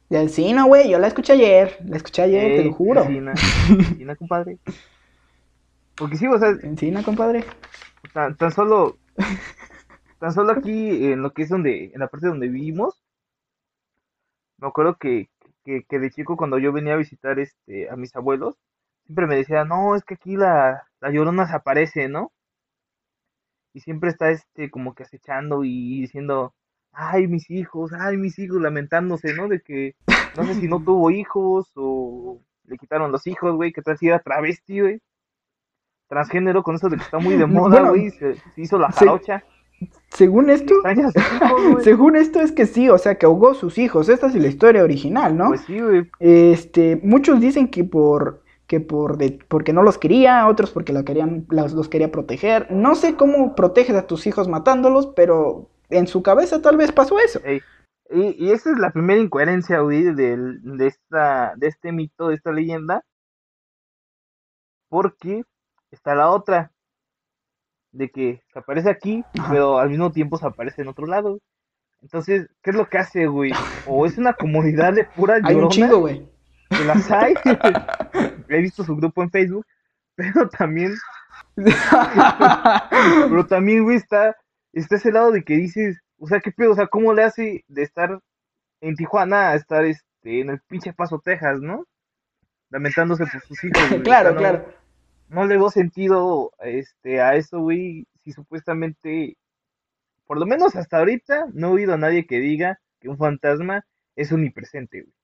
De 0.09 0.21
Encina, 0.21 0.65
güey, 0.65 0.91
yo 0.91 0.99
la 0.99 1.09
escuché 1.09 1.33
ayer. 1.33 1.79
La 1.85 1.97
escuché 1.97 2.23
ayer, 2.23 2.57
te 2.57 2.65
lo 2.65 2.73
juro. 2.73 3.03
Encina, 3.03 3.35
compadre. 4.19 4.59
Porque 5.97 6.17
sí, 6.17 6.27
o 6.27 6.39
sea, 6.39 6.51
Encina, 6.63 7.03
compadre. 7.03 7.45
tan, 8.13 8.37
tan 8.37 8.53
solo 8.53 8.99
tan 10.19 10.33
solo 10.33 10.53
aquí 10.53 11.13
en 11.13 11.23
lo 11.23 11.33
que 11.33 11.43
es 11.43 11.49
donde 11.49 11.91
en 11.95 12.01
la 12.01 12.09
parte 12.09 12.27
donde 12.29 12.49
vivimos 12.49 13.03
me 14.59 14.69
acuerdo 14.69 14.97
que, 14.97 15.29
que, 15.65 15.85
que 15.85 15.99
de 15.99 16.11
chico 16.11 16.37
cuando 16.37 16.59
yo 16.59 16.73
venía 16.73 16.95
a 16.95 16.99
visitar 16.99 17.39
este 17.39 17.89
a 17.91 17.97
mis 17.97 18.15
abuelos 18.17 18.57
siempre 19.05 19.27
me 19.27 19.37
decían 19.37 19.69
no 19.69 19.95
es 19.97 20.05
que 20.05 20.15
aquí 20.15 20.37
la, 20.37 20.87
la 21.01 21.11
llorona 21.11 21.47
se 21.47 21.57
aparece 21.57 22.09
no 22.09 22.33
y 23.73 23.81
siempre 23.81 24.11
está 24.11 24.31
este 24.31 24.71
como 24.71 24.95
que 24.95 25.05
acechando 25.05 25.63
y 25.65 26.01
diciendo 26.01 26.55
ay 26.99 27.29
mis 27.29 27.51
hijos 27.51 27.93
ay 27.93 28.17
mis 28.17 28.39
hijos 28.39 28.61
lamentándose 28.61 29.35
no 29.35 29.49
de 29.49 29.61
que 29.61 29.95
no 30.37 30.45
sé 30.45 30.55
si 30.55 30.67
no 30.69 30.83
tuvo 30.83 31.11
hijos 31.11 31.71
o 31.77 32.41
le 32.65 32.77
quitaron 32.79 33.13
los 33.13 33.27
hijos 33.27 33.55
güey 33.55 33.73
que 33.73 33.83
tal 33.83 33.99
si 33.99 34.09
era 34.09 34.19
travesti 34.21 34.81
güey 34.81 35.01
transgénero 36.09 36.63
con 36.63 36.77
eso 36.77 36.89
de 36.89 36.97
que 36.97 37.03
está 37.03 37.19
muy 37.19 37.37
de 37.37 37.47
moda 37.47 37.69
Bueno, 37.81 37.89
güey 37.91 38.11
se, 38.11 38.35
se 38.37 38.61
hizo 38.61 38.79
la 38.79 38.91
se- 38.93 39.05
jarocha 39.05 39.45
Según 40.09 40.49
esto, 40.49 40.75
según 41.83 42.17
esto 42.17 42.41
es 42.41 42.51
que 42.53 42.65
sí, 42.65 42.89
o 42.89 42.97
sea, 42.97 43.17
que 43.19 43.27
ahogó 43.27 43.53
sus 43.53 43.77
hijos. 43.77 44.09
Esta 44.09 44.29
es 44.29 44.35
la 44.35 44.47
historia 44.49 44.83
original, 44.83 45.37
¿no? 45.37 45.49
Pues 45.49 45.61
sí, 45.67 45.79
güey. 45.79 46.09
Este, 46.19 46.99
muchos 47.03 47.41
dicen 47.41 47.69
que 47.69 47.85
por 47.85 48.43
que 48.67 48.81
por 48.81 49.19
de, 49.19 49.39
porque 49.49 49.75
no 49.75 49.83
los 49.83 49.99
quería, 49.99 50.47
otros 50.49 50.71
porque 50.71 50.95
la 50.95 51.05
querían, 51.05 51.45
los, 51.51 51.73
los 51.75 51.91
quería 51.91 52.11
proteger. 52.11 52.69
No 52.71 52.95
sé 52.95 53.17
cómo 53.17 53.55
proteges 53.55 53.95
a 53.97 54.07
tus 54.07 54.27
hijos 54.27 54.49
matándolos, 54.49 55.09
pero 55.15 55.69
en 55.91 56.07
su 56.07 56.23
cabeza 56.23 56.61
tal 56.63 56.77
vez 56.77 56.93
pasó 56.93 57.19
eso. 57.21 57.41
Ey, 57.45 57.61
Y, 58.11 58.45
y 58.47 58.51
esa 58.53 58.71
es 58.71 58.79
la 58.79 58.91
primera 58.91 59.21
incoherencia, 59.21 59.81
güey, 59.81 60.15
del- 60.15 60.61
de, 60.79 60.87
esta, 60.87 61.55
de 61.57 61.67
este 61.69 61.93
mito, 61.93 62.29
de 62.29 62.37
esta 62.37 62.53
leyenda. 62.53 63.03
Porque 64.89 65.43
está 65.91 66.15
la 66.15 66.31
otra, 66.31 66.71
de 67.93 68.11
que 68.11 68.43
se 68.53 68.59
aparece 68.59 68.91
aquí, 68.91 69.25
Ajá. 69.39 69.51
pero 69.51 69.79
al 69.79 69.91
mismo 69.91 70.13
tiempo 70.13 70.37
se 70.39 70.47
aparece 70.47 70.83
en 70.83 70.89
otro 70.89 71.07
lado. 71.07 71.41
Entonces, 72.03 72.49
¿qué 72.63 72.71
es 72.71 72.77
lo 72.77 72.89
que 72.89 72.99
hace, 72.99 73.27
güey? 73.27 73.53
O 73.87 74.07
es 74.07 74.19
una 74.19 74.35
comunidad 74.35 74.93
de 74.93 75.05
pura 75.05 75.35
Hay 75.43 75.55
un 75.55 75.63
llorona, 75.63 75.69
chingo, 75.71 75.99
güey. 76.01 76.29
que 76.71 76.85
las 76.85 77.11
hay. 77.11 77.35
He 78.49 78.61
visto 78.61 78.85
su 78.85 78.95
grupo 78.97 79.23
en 79.23 79.31
Facebook, 79.31 79.67
pero 80.15 80.49
también 80.49 80.95
Pero 83.29 83.47
también, 83.47 83.85
güey, 83.85 83.97
está, 83.97 84.37
está 84.81 84.97
ese 84.97 85.13
lado 85.13 85.31
de 85.33 85.43
que 85.45 85.55
dices, 85.57 85.99
o 86.19 86.27
sea, 86.27 86.41
¿qué 86.41 86.51
pedo? 86.53 86.73
O 86.73 86.75
sea, 86.75 86.87
¿cómo 86.87 87.13
le 87.15 87.23
hace 87.25 87.65
de 87.69 87.83
estar 87.83 88.19
en 88.81 88.95
Tijuana 88.97 89.51
a 89.51 89.55
estar 89.55 89.85
este, 89.85 90.41
en 90.41 90.51
el 90.51 90.61
pinche 90.69 90.93
Paso, 90.93 91.21
Texas, 91.25 91.61
¿no? 91.61 91.87
Lamentándose 92.71 93.25
por 93.27 93.41
sus 93.43 93.65
hijos. 93.65 93.89
güey. 93.89 94.01
O 94.01 94.03
claro, 94.03 94.29
sea, 94.31 94.35
no, 94.35 94.39
claro. 94.39 94.75
No 95.29 95.45
le 95.47 95.57
veo 95.57 95.71
sentido 95.71 96.53
este, 96.61 97.21
a 97.21 97.35
eso, 97.37 97.61
güey, 97.61 98.07
si 98.23 98.33
supuestamente, 98.33 99.37
por 100.27 100.39
lo 100.39 100.47
menos 100.47 100.77
hasta 100.77 100.99
ahorita, 100.99 101.47
no 101.53 101.69
he 101.69 101.73
oído 101.73 101.95
a 101.95 101.99
nadie 101.99 102.27
que 102.27 102.39
diga 102.39 102.79
que 103.01 103.09
un 103.09 103.19
fantasma 103.19 103.85
es 104.15 104.31
omnipresente, 104.33 105.03
güey. 105.03 105.15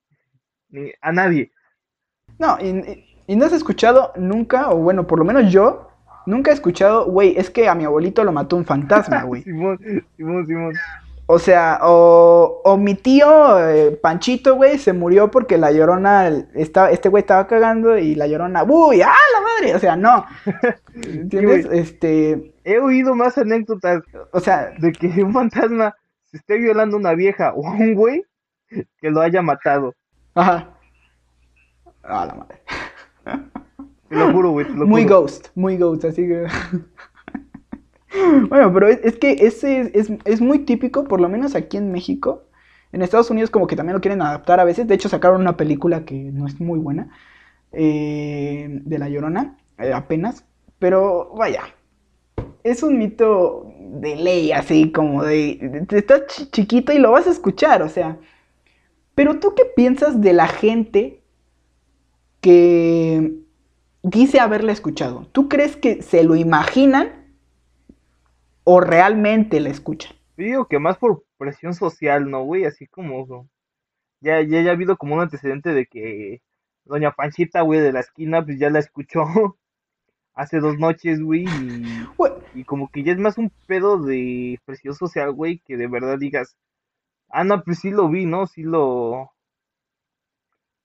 Ni 0.70 0.92
a 1.00 1.12
nadie. 1.12 1.52
No, 2.38 2.56
y, 2.60 2.68
y- 2.68 3.08
y 3.28 3.36
no 3.36 3.46
has 3.46 3.52
escuchado 3.52 4.12
nunca, 4.16 4.70
o 4.70 4.78
bueno, 4.78 5.06
por 5.06 5.18
lo 5.18 5.24
menos 5.24 5.52
yo, 5.52 5.91
nunca 6.26 6.50
he 6.50 6.54
escuchado, 6.54 7.06
güey, 7.06 7.34
es 7.36 7.50
que 7.50 7.68
a 7.68 7.74
mi 7.74 7.84
abuelito 7.84 8.24
lo 8.24 8.32
mató 8.32 8.56
un 8.56 8.64
fantasma, 8.64 9.22
güey. 9.24 9.42
Simón, 9.42 9.78
Simón, 10.16 10.46
Simón. 10.46 10.74
O 11.26 11.38
sea, 11.38 11.78
o, 11.82 12.60
o 12.64 12.76
mi 12.76 12.94
tío 12.94 13.68
eh, 13.68 13.92
Panchito, 13.92 14.56
güey, 14.56 14.78
se 14.78 14.92
murió 14.92 15.30
porque 15.30 15.56
la 15.56 15.70
llorona, 15.70 16.28
estaba, 16.54 16.90
este 16.90 17.08
güey 17.08 17.22
estaba 17.22 17.46
cagando 17.46 17.96
y 17.96 18.14
la 18.14 18.26
llorona, 18.26 18.64
uy, 18.64 19.00
¡ah, 19.02 19.14
la 19.32 19.40
madre, 19.40 19.74
o 19.74 19.78
sea, 19.78 19.96
no. 19.96 20.26
¿Entiendes? 20.94 21.66
Este, 21.70 22.52
He 22.64 22.78
oído 22.78 23.14
más 23.14 23.38
anécdotas 23.38 24.02
o 24.32 24.40
sea, 24.40 24.72
de 24.78 24.92
que 24.92 25.06
un 25.22 25.32
fantasma 25.32 25.94
se 26.24 26.38
esté 26.38 26.58
violando 26.58 26.96
a 26.96 27.00
una 27.00 27.14
vieja 27.14 27.52
o 27.54 27.66
a 27.66 27.72
un 27.72 27.94
güey 27.94 28.24
que 28.68 29.10
lo 29.10 29.20
haya 29.20 29.42
matado. 29.42 29.94
ajá. 30.34 30.68
A 32.02 32.26
la 32.26 32.34
madre. 32.34 32.61
Te 34.12 34.18
lo 34.18 34.30
juro, 34.30 34.50
güey, 34.50 34.66
te 34.66 34.74
lo 34.74 34.86
Muy 34.86 35.02
juro. 35.02 35.14
ghost, 35.14 35.48
muy 35.54 35.76
ghost, 35.78 36.04
así 36.04 36.22
que... 36.28 36.46
bueno, 38.48 38.72
pero 38.72 38.88
es, 38.88 39.00
es 39.04 39.16
que 39.18 39.32
ese 39.32 39.80
es, 39.94 40.10
es- 40.10 40.18
es 40.24 40.40
muy 40.40 40.60
típico, 40.60 41.04
por 41.04 41.20
lo 41.20 41.28
menos 41.28 41.54
aquí 41.54 41.76
en 41.76 41.92
México. 41.92 42.44
En 42.92 43.00
Estados 43.02 43.30
Unidos 43.30 43.50
como 43.50 43.66
que 43.66 43.76
también 43.76 43.94
lo 43.94 44.00
quieren 44.02 44.20
adaptar 44.20 44.60
a 44.60 44.64
veces. 44.64 44.86
De 44.86 44.94
hecho, 44.94 45.08
sacaron 45.08 45.40
una 45.40 45.56
película 45.56 46.04
que 46.04 46.14
no 46.14 46.46
es 46.46 46.60
muy 46.60 46.78
buena, 46.78 47.08
eh, 47.72 48.68
de 48.70 48.98
La 48.98 49.08
Llorona, 49.08 49.58
eh, 49.78 49.92
apenas. 49.94 50.44
Pero 50.78 51.32
vaya, 51.36 51.62
es 52.64 52.82
un 52.82 52.98
mito 52.98 53.72
de 53.78 54.16
ley, 54.16 54.52
así 54.52 54.92
como 54.92 55.24
de... 55.24 55.58
de- 55.88 55.98
Estás 55.98 56.26
chi- 56.28 56.50
chiquito 56.50 56.92
y 56.92 56.98
lo 56.98 57.12
vas 57.12 57.26
a 57.26 57.30
escuchar, 57.32 57.82
o 57.82 57.88
sea... 57.88 58.18
Pero 59.14 59.40
tú 59.40 59.54
qué 59.56 59.64
piensas 59.76 60.20
de 60.20 60.32
la 60.34 60.48
gente 60.48 61.22
que 62.40 63.41
dice 64.02 64.40
haberla 64.40 64.72
escuchado. 64.72 65.26
¿Tú 65.32 65.48
crees 65.48 65.76
que 65.76 66.02
se 66.02 66.24
lo 66.24 66.36
imaginan 66.36 67.34
o 68.64 68.80
realmente 68.80 69.60
la 69.60 69.70
escuchan? 69.70 70.16
Digo 70.36 70.66
que 70.66 70.78
más 70.78 70.98
por 70.98 71.24
presión 71.38 71.74
social, 71.74 72.30
¿no, 72.30 72.42
güey? 72.44 72.64
Así 72.64 72.86
como 72.86 73.48
ya, 74.20 74.40
ya, 74.42 74.62
ya 74.62 74.70
ha 74.70 74.74
habido 74.74 74.96
como 74.96 75.14
un 75.16 75.20
antecedente 75.20 75.70
de 75.70 75.86
que 75.86 76.42
Doña 76.84 77.12
Panchita, 77.12 77.62
güey, 77.62 77.80
de 77.80 77.92
la 77.92 78.00
esquina, 78.00 78.44
pues 78.44 78.58
ya 78.58 78.70
la 78.70 78.78
escuchó 78.78 79.24
hace 80.34 80.60
dos 80.60 80.78
noches, 80.78 81.20
güey, 81.20 81.44
y, 81.44 82.06
Güey, 82.16 82.32
y 82.54 82.64
como 82.64 82.90
que 82.90 83.02
ya 83.02 83.12
es 83.12 83.18
más 83.18 83.38
un 83.38 83.50
pedo 83.66 83.98
de 83.98 84.58
presión 84.64 84.94
social, 84.94 85.32
güey, 85.32 85.58
que 85.60 85.76
de 85.76 85.88
verdad 85.88 86.18
digas, 86.18 86.56
ah, 87.30 87.44
no, 87.44 87.62
pues 87.64 87.80
sí 87.80 87.90
lo 87.90 88.08
vi, 88.08 88.26
¿no? 88.26 88.46
Sí 88.46 88.62
lo... 88.62 89.32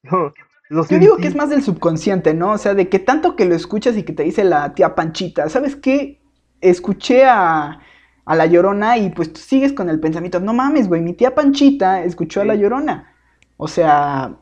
Lo, 0.70 0.86
Yo 0.88 1.00
digo 1.00 1.18
que 1.18 1.28
es 1.28 1.36
más 1.36 1.50
del 1.50 1.64
subconsciente, 1.64 2.34
¿no? 2.34 2.52
O 2.52 2.58
sea, 2.58 2.74
de 2.74 2.90
que 2.90 3.00
tanto 3.00 3.36
que 3.36 3.46
lo 3.46 3.56
escuchas 3.56 3.96
y 3.98 4.04
que 4.04 4.14
te 4.14 4.24
dice 4.24 4.44
la 4.44 4.74
tía 4.74 4.96
Panchita, 4.96 5.50
¿sabes 5.50 5.76
qué? 5.76 6.22
Escuché 6.62 7.26
a, 7.26 7.80
a 8.26 8.36
la 8.36 8.46
Llorona 8.46 8.98
y 8.98 9.10
pues 9.12 9.32
tú 9.32 9.40
sigues 9.40 9.74
con 9.74 9.90
el 9.90 10.00
pensamiento, 10.00 10.40
no 10.42 10.54
mames, 10.54 10.88
güey, 10.90 11.02
mi 11.02 11.14
tía 11.14 11.34
Panchita 11.36 12.04
escuchó 12.04 12.42
a 12.42 12.46
la. 12.46 12.56
Llorona. 12.56 13.14
O 13.58 13.68
sea, 13.68 14.38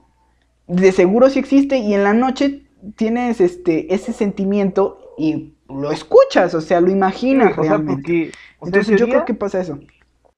de 0.67 0.91
seguro 0.91 1.29
sí 1.29 1.39
existe 1.39 1.77
y 1.77 1.93
en 1.93 2.03
la 2.03 2.13
noche 2.13 2.63
tienes 2.95 3.41
este 3.41 3.93
ese 3.93 4.13
sentimiento 4.13 4.99
y 5.17 5.53
lo 5.69 5.91
escuchas, 5.91 6.53
o 6.55 6.61
sea, 6.61 6.81
lo 6.81 6.89
imaginas 6.91 7.57
o 7.57 7.63
sea, 7.63 7.77
realmente. 7.77 7.93
porque, 7.93 8.35
o 8.59 8.67
sea, 8.67 8.81
en 8.81 8.85
Entonces 8.85 8.99
yo 8.99 9.09
creo 9.09 9.25
que 9.25 9.33
pasa 9.35 9.59
eso. 9.61 9.79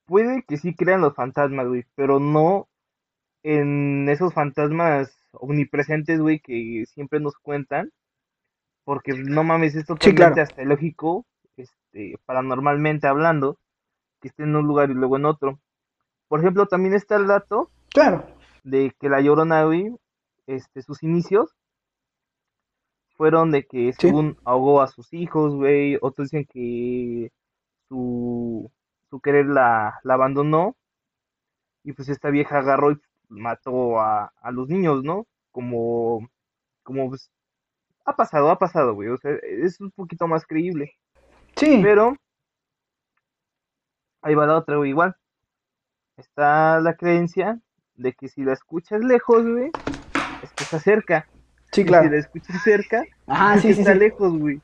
puede 0.05 0.43
que 0.43 0.57
sí 0.57 0.75
crean 0.75 1.01
los 1.01 1.15
fantasmas, 1.15 1.67
güey, 1.67 1.85
pero 1.95 2.19
no 2.19 2.67
en 3.43 4.09
esos 4.09 4.33
fantasmas 4.33 5.16
omnipresentes, 5.39 6.19
güey, 6.19 6.39
que 6.39 6.85
siempre 6.87 7.19
nos 7.19 7.35
cuentan, 7.37 7.91
porque 8.83 9.13
no 9.13 9.43
mames, 9.43 9.75
es 9.75 9.85
totalmente 9.85 10.15
claro. 10.33 10.41
hasta 10.41 10.61
ilógico, 10.63 11.25
este, 11.57 12.15
paranormalmente 12.25 13.07
hablando, 13.07 13.57
que 14.21 14.29
esté 14.29 14.43
en 14.43 14.55
un 14.55 14.65
lugar 14.67 14.89
y 14.89 14.93
luego 14.93 15.17
en 15.17 15.25
otro. 15.25 15.59
Por 16.27 16.39
ejemplo, 16.39 16.65
también 16.67 16.93
está 16.93 17.15
el 17.17 17.27
dato 17.27 17.69
Claro. 17.89 18.25
de 18.63 18.93
que 18.99 19.09
la 19.09 19.21
Llorona, 19.21 19.63
güey, 19.65 19.95
este, 20.45 20.81
sus 20.81 21.03
inicios 21.03 21.53
fueron 23.15 23.51
de 23.51 23.65
que 23.65 23.93
Sí. 23.93 23.99
según 24.07 24.37
ahogó 24.45 24.81
a 24.81 24.87
sus 24.87 25.11
hijos, 25.13 25.55
güey, 25.55 25.97
otros 26.01 26.29
dicen 26.29 26.45
que 26.45 27.31
su, 27.89 28.69
su 29.09 29.19
querer 29.21 29.47
la, 29.47 29.99
la 30.03 30.13
abandonó 30.13 30.75
y 31.83 31.93
pues 31.93 32.09
esta 32.09 32.29
vieja 32.29 32.59
agarró 32.59 32.91
y 32.91 32.99
mató 33.29 33.99
a, 33.99 34.31
a 34.41 34.51
los 34.51 34.69
niños, 34.69 35.03
¿no? 35.03 35.25
Como, 35.51 36.29
como 36.83 37.09
pues, 37.09 37.29
ha 38.05 38.15
pasado, 38.15 38.49
ha 38.49 38.57
pasado, 38.59 38.93
güey, 38.93 39.09
o 39.09 39.17
sea, 39.17 39.31
es 39.43 39.79
un 39.81 39.91
poquito 39.91 40.27
más 40.27 40.45
creíble, 40.45 40.93
Sí. 41.55 41.79
pero 41.83 42.15
ahí 44.21 44.35
va 44.35 44.45
la 44.45 44.57
otra, 44.57 44.77
güey, 44.77 44.91
igual. 44.91 45.15
Está 46.17 46.79
la 46.79 46.95
creencia 46.95 47.59
de 47.95 48.13
que 48.13 48.27
si 48.27 48.43
la 48.43 48.53
escuchas 48.53 49.01
lejos, 49.03 49.43
güey, 49.45 49.71
es 50.43 50.51
que 50.53 50.63
está 50.63 50.79
cerca. 50.79 51.27
Sí, 51.71 51.81
Y 51.81 51.83
si 51.83 51.87
claro. 51.89 52.09
la 52.09 52.17
escuchas 52.17 52.61
cerca, 52.63 53.03
Ajá, 53.27 53.55
es 53.55 53.61
sí, 53.61 53.67
que 53.69 53.73
sí, 53.75 53.79
está 53.81 53.93
sí. 53.93 53.99
lejos, 53.99 54.37
güey. 54.37 54.61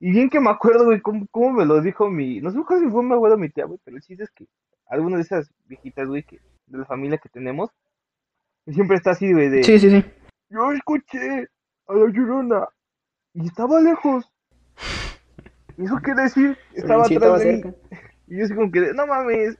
Y 0.00 0.12
bien 0.12 0.30
que 0.30 0.40
me 0.40 0.50
acuerdo, 0.50 0.86
güey, 0.86 1.00
cómo, 1.00 1.26
cómo 1.30 1.52
me 1.52 1.64
lo 1.66 1.80
dijo 1.80 2.08
mi... 2.08 2.40
No 2.40 2.50
sé 2.50 2.58
si 2.80 2.88
fue 2.90 3.02
mi 3.02 3.12
abuela 3.12 3.34
o 3.34 3.38
mi 3.38 3.48
tía, 3.50 3.64
güey, 3.64 3.78
pero 3.84 3.96
el 3.96 4.02
chiste 4.02 4.24
es 4.24 4.30
que 4.30 4.46
alguna 4.88 5.16
de 5.16 5.22
esas 5.22 5.52
viejitas, 5.66 6.06
güey, 6.08 6.22
que, 6.22 6.40
de 6.66 6.78
la 6.78 6.84
familia 6.84 7.18
que 7.18 7.28
tenemos, 7.28 7.70
siempre 8.72 8.96
está 8.96 9.10
así, 9.12 9.32
güey, 9.32 9.48
de... 9.48 9.62
Sí, 9.64 9.78
sí, 9.78 9.90
sí. 9.90 10.04
Yo 10.50 10.72
escuché 10.72 11.48
a 11.88 11.92
la 11.94 12.06
llorona 12.12 12.68
y 13.34 13.46
estaba 13.46 13.80
lejos. 13.80 14.30
¿Y 15.76 15.84
eso 15.84 15.96
quiere 16.02 16.22
decir? 16.22 16.56
Estaba 16.74 17.04
Sí, 17.04 17.16
atrás 17.16 17.30
estaba 17.32 17.38
de 17.38 17.52
mí. 17.56 17.62
cerca. 17.62 17.76
Y 18.28 18.38
yo 18.38 18.44
así 18.44 18.54
como 18.54 18.70
que, 18.72 18.80
de, 18.80 18.94
no 18.94 19.06
mames. 19.06 19.56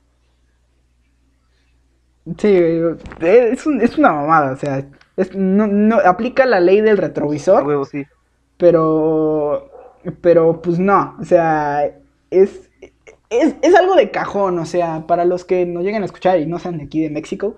Sí, 2.36 2.48
eh, 2.48 2.96
es, 3.20 3.66
un- 3.66 3.80
es 3.80 3.96
una 3.96 4.12
mamada, 4.12 4.52
o 4.52 4.56
sea, 4.56 4.84
es- 5.16 5.34
no, 5.34 5.66
no, 5.66 5.96
aplica 6.04 6.44
la 6.44 6.60
ley 6.60 6.80
del 6.82 6.98
retrovisor, 6.98 7.66
huevo, 7.66 7.86
sí. 7.86 8.04
pero, 8.58 9.70
pero 10.20 10.60
pues 10.60 10.78
no, 10.78 11.16
o 11.18 11.24
sea, 11.24 11.86
es, 12.30 12.68
es, 13.30 13.54
es 13.62 13.74
algo 13.74 13.94
de 13.96 14.10
cajón, 14.10 14.58
o 14.58 14.66
sea, 14.66 15.06
para 15.06 15.24
los 15.24 15.46
que 15.46 15.64
nos 15.64 15.84
lleguen 15.84 16.02
a 16.02 16.06
escuchar 16.06 16.38
y 16.38 16.44
no 16.46 16.58
sean 16.58 16.76
de 16.76 16.84
aquí 16.84 17.02
de 17.02 17.08
México, 17.10 17.56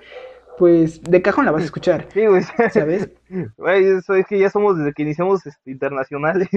pues 0.60 1.02
de 1.02 1.22
cajón 1.22 1.46
la 1.46 1.52
vas 1.52 1.62
a 1.62 1.64
escuchar, 1.64 2.06
Sí, 2.12 2.26
güey. 2.26 2.42
¿sabes? 2.70 3.08
Güey, 3.56 3.82
eso 3.96 4.12
es 4.12 4.26
que 4.26 4.38
ya 4.38 4.50
somos 4.50 4.76
desde 4.76 4.92
que 4.92 5.04
iniciamos 5.04 5.46
este, 5.46 5.70
internacionales. 5.70 6.50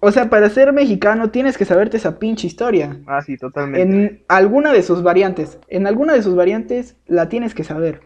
O 0.00 0.10
sea, 0.10 0.30
para 0.30 0.48
ser 0.48 0.72
mexicano 0.72 1.30
tienes 1.30 1.58
que 1.58 1.66
saberte 1.66 1.98
esa 1.98 2.18
pinche 2.18 2.46
historia. 2.46 2.98
Ah, 3.06 3.20
sí, 3.20 3.36
totalmente. 3.36 3.82
En 3.82 4.24
alguna 4.28 4.72
de 4.72 4.82
sus 4.82 5.02
variantes. 5.02 5.58
En 5.68 5.86
alguna 5.86 6.14
de 6.14 6.22
sus 6.22 6.34
variantes 6.34 6.96
la 7.06 7.28
tienes 7.28 7.54
que 7.54 7.62
saber. 7.62 8.00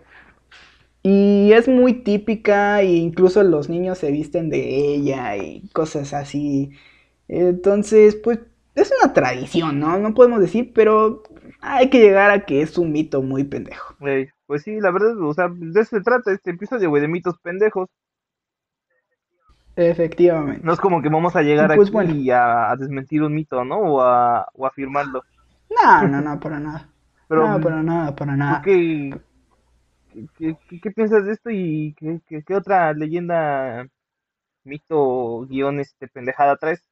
Y 1.04 1.52
es 1.52 1.68
muy 1.68 1.92
típica, 2.02 2.80
e 2.82 2.86
incluso 2.86 3.40
los 3.44 3.68
niños 3.68 3.98
se 3.98 4.10
visten 4.10 4.50
de 4.50 4.94
ella 4.94 5.36
y 5.36 5.68
cosas 5.68 6.12
así. 6.12 6.72
Entonces, 7.28 8.16
pues 8.16 8.40
es 8.74 8.92
una 9.00 9.12
tradición, 9.12 9.78
¿no? 9.78 9.96
No 9.98 10.12
podemos 10.12 10.40
decir, 10.40 10.72
pero 10.74 11.22
hay 11.66 11.90
que 11.90 12.00
llegar 12.00 12.30
a 12.30 12.44
que 12.46 12.62
es 12.62 12.78
un 12.78 12.92
mito 12.92 13.22
muy 13.22 13.44
pendejo. 13.44 13.94
Pues 14.46 14.62
sí, 14.62 14.80
la 14.80 14.90
verdad, 14.90 15.20
o 15.22 15.34
sea, 15.34 15.48
de 15.50 15.80
eso 15.80 15.96
se 15.96 16.02
trata 16.02 16.32
este 16.32 16.50
episodio, 16.52 16.88
güey, 16.90 17.02
de 17.02 17.08
mitos 17.08 17.38
pendejos. 17.40 17.88
Efectivamente. 19.76 20.62
No 20.64 20.72
es 20.72 20.80
como 20.80 21.02
que 21.02 21.08
vamos 21.08 21.36
a 21.36 21.42
llegar 21.42 21.70
Pues 21.74 21.88
aquí 21.88 21.92
bueno. 21.92 22.14
y 22.14 22.30
a, 22.30 22.70
a 22.70 22.76
desmentir 22.76 23.22
un 23.22 23.34
mito, 23.34 23.64
¿no? 23.64 23.78
O 23.78 24.00
a, 24.02 24.48
o 24.54 24.64
a 24.64 24.68
afirmarlo. 24.68 25.22
No, 25.70 26.08
no, 26.08 26.20
no, 26.20 26.40
para 26.40 26.58
nada. 26.58 26.88
Pero, 27.28 27.46
no, 27.48 27.60
para 27.60 27.82
nada, 27.82 28.16
para 28.16 28.36
¿tú 28.36 28.36
nada. 28.36 28.62
qué, 28.62 29.20
qué, 30.36 30.56
qué- 30.68 30.80
qué 30.80 30.90
piensas 30.90 31.24
de 31.26 31.32
esto 31.32 31.50
y 31.50 31.94
qué, 31.98 32.20
qué- 32.26 32.42
qué 32.44 32.54
otra 32.54 32.92
leyenda, 32.94 33.86
mito, 34.64 35.42
guion, 35.48 35.80
este, 35.80 36.08
pendejada 36.08 36.56
traes 36.58 36.82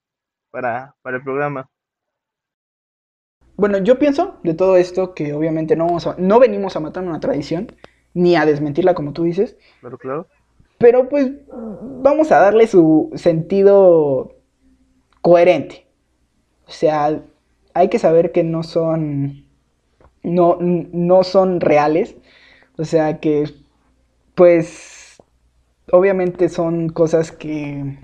para, 0.50 0.96
para 1.02 1.18
el 1.18 1.24
programa? 1.24 1.70
Bueno, 3.56 3.78
yo 3.78 3.98
pienso 3.98 4.36
de 4.42 4.54
todo 4.54 4.76
esto 4.76 5.14
que 5.14 5.32
obviamente 5.32 5.76
no, 5.76 5.86
vamos 5.86 6.06
a- 6.06 6.16
no 6.18 6.38
venimos 6.40 6.76
a 6.76 6.80
matar 6.80 7.04
una 7.04 7.20
tradición, 7.20 7.72
ni 8.12 8.36
a 8.36 8.46
desmentirla 8.46 8.94
como 8.94 9.12
tú 9.12 9.24
dices, 9.24 9.56
Claro, 9.80 9.98
claro. 9.98 10.26
pero 10.78 11.08
pues 11.08 11.30
vamos 12.02 12.32
a 12.32 12.40
darle 12.40 12.66
su 12.66 13.10
sentido 13.14 14.34
coherente. 15.22 15.86
O 16.66 16.70
sea, 16.72 17.22
hay 17.74 17.88
que 17.88 17.98
saber 17.98 18.32
que 18.32 18.44
no 18.44 18.62
son, 18.62 19.44
no, 20.22 20.58
no 20.60 21.24
son 21.24 21.60
reales, 21.60 22.16
o 22.78 22.84
sea 22.84 23.20
que 23.20 23.44
pues 24.34 25.16
obviamente 25.92 26.48
son 26.48 26.88
cosas 26.90 27.32
que 27.32 27.98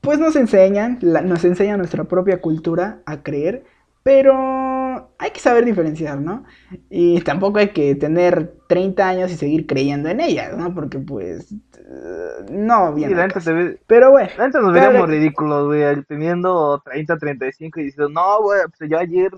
pues 0.00 0.18
nos 0.18 0.36
enseñan, 0.36 0.98
la- 1.00 1.22
nos 1.22 1.44
enseña 1.44 1.76
nuestra 1.76 2.04
propia 2.04 2.40
cultura 2.40 3.00
a 3.06 3.22
creer, 3.22 3.64
pero 4.04 5.10
hay 5.18 5.30
que 5.32 5.40
saber 5.40 5.64
diferenciar, 5.64 6.20
¿no? 6.20 6.44
Y 6.90 7.20
tampoco 7.22 7.58
hay 7.58 7.70
que 7.70 7.94
tener 7.94 8.54
30 8.68 9.08
años 9.08 9.32
y 9.32 9.36
seguir 9.36 9.66
creyendo 9.66 10.10
en 10.10 10.20
ellas, 10.20 10.56
¿no? 10.56 10.72
Porque 10.74 10.98
pues 10.98 11.50
eh, 11.52 12.44
no 12.50 12.94
Sí, 12.96 13.04
caso. 13.32 13.50
te 13.50 13.52
ve- 13.56 13.80
Pero 13.86 14.10
bueno, 14.10 14.28
neta 14.38 14.60
nos 14.60 14.72
veríamos 14.74 15.08
de- 15.08 15.16
ridículos, 15.16 15.66
güey, 15.66 16.02
teniendo 16.04 16.80
30, 16.84 17.16
35 17.16 17.80
y 17.80 17.84
diciendo, 17.84 18.10
no, 18.10 18.42
güey, 18.42 18.60
pues 18.78 18.90
yo 18.90 18.98
ayer 18.98 19.32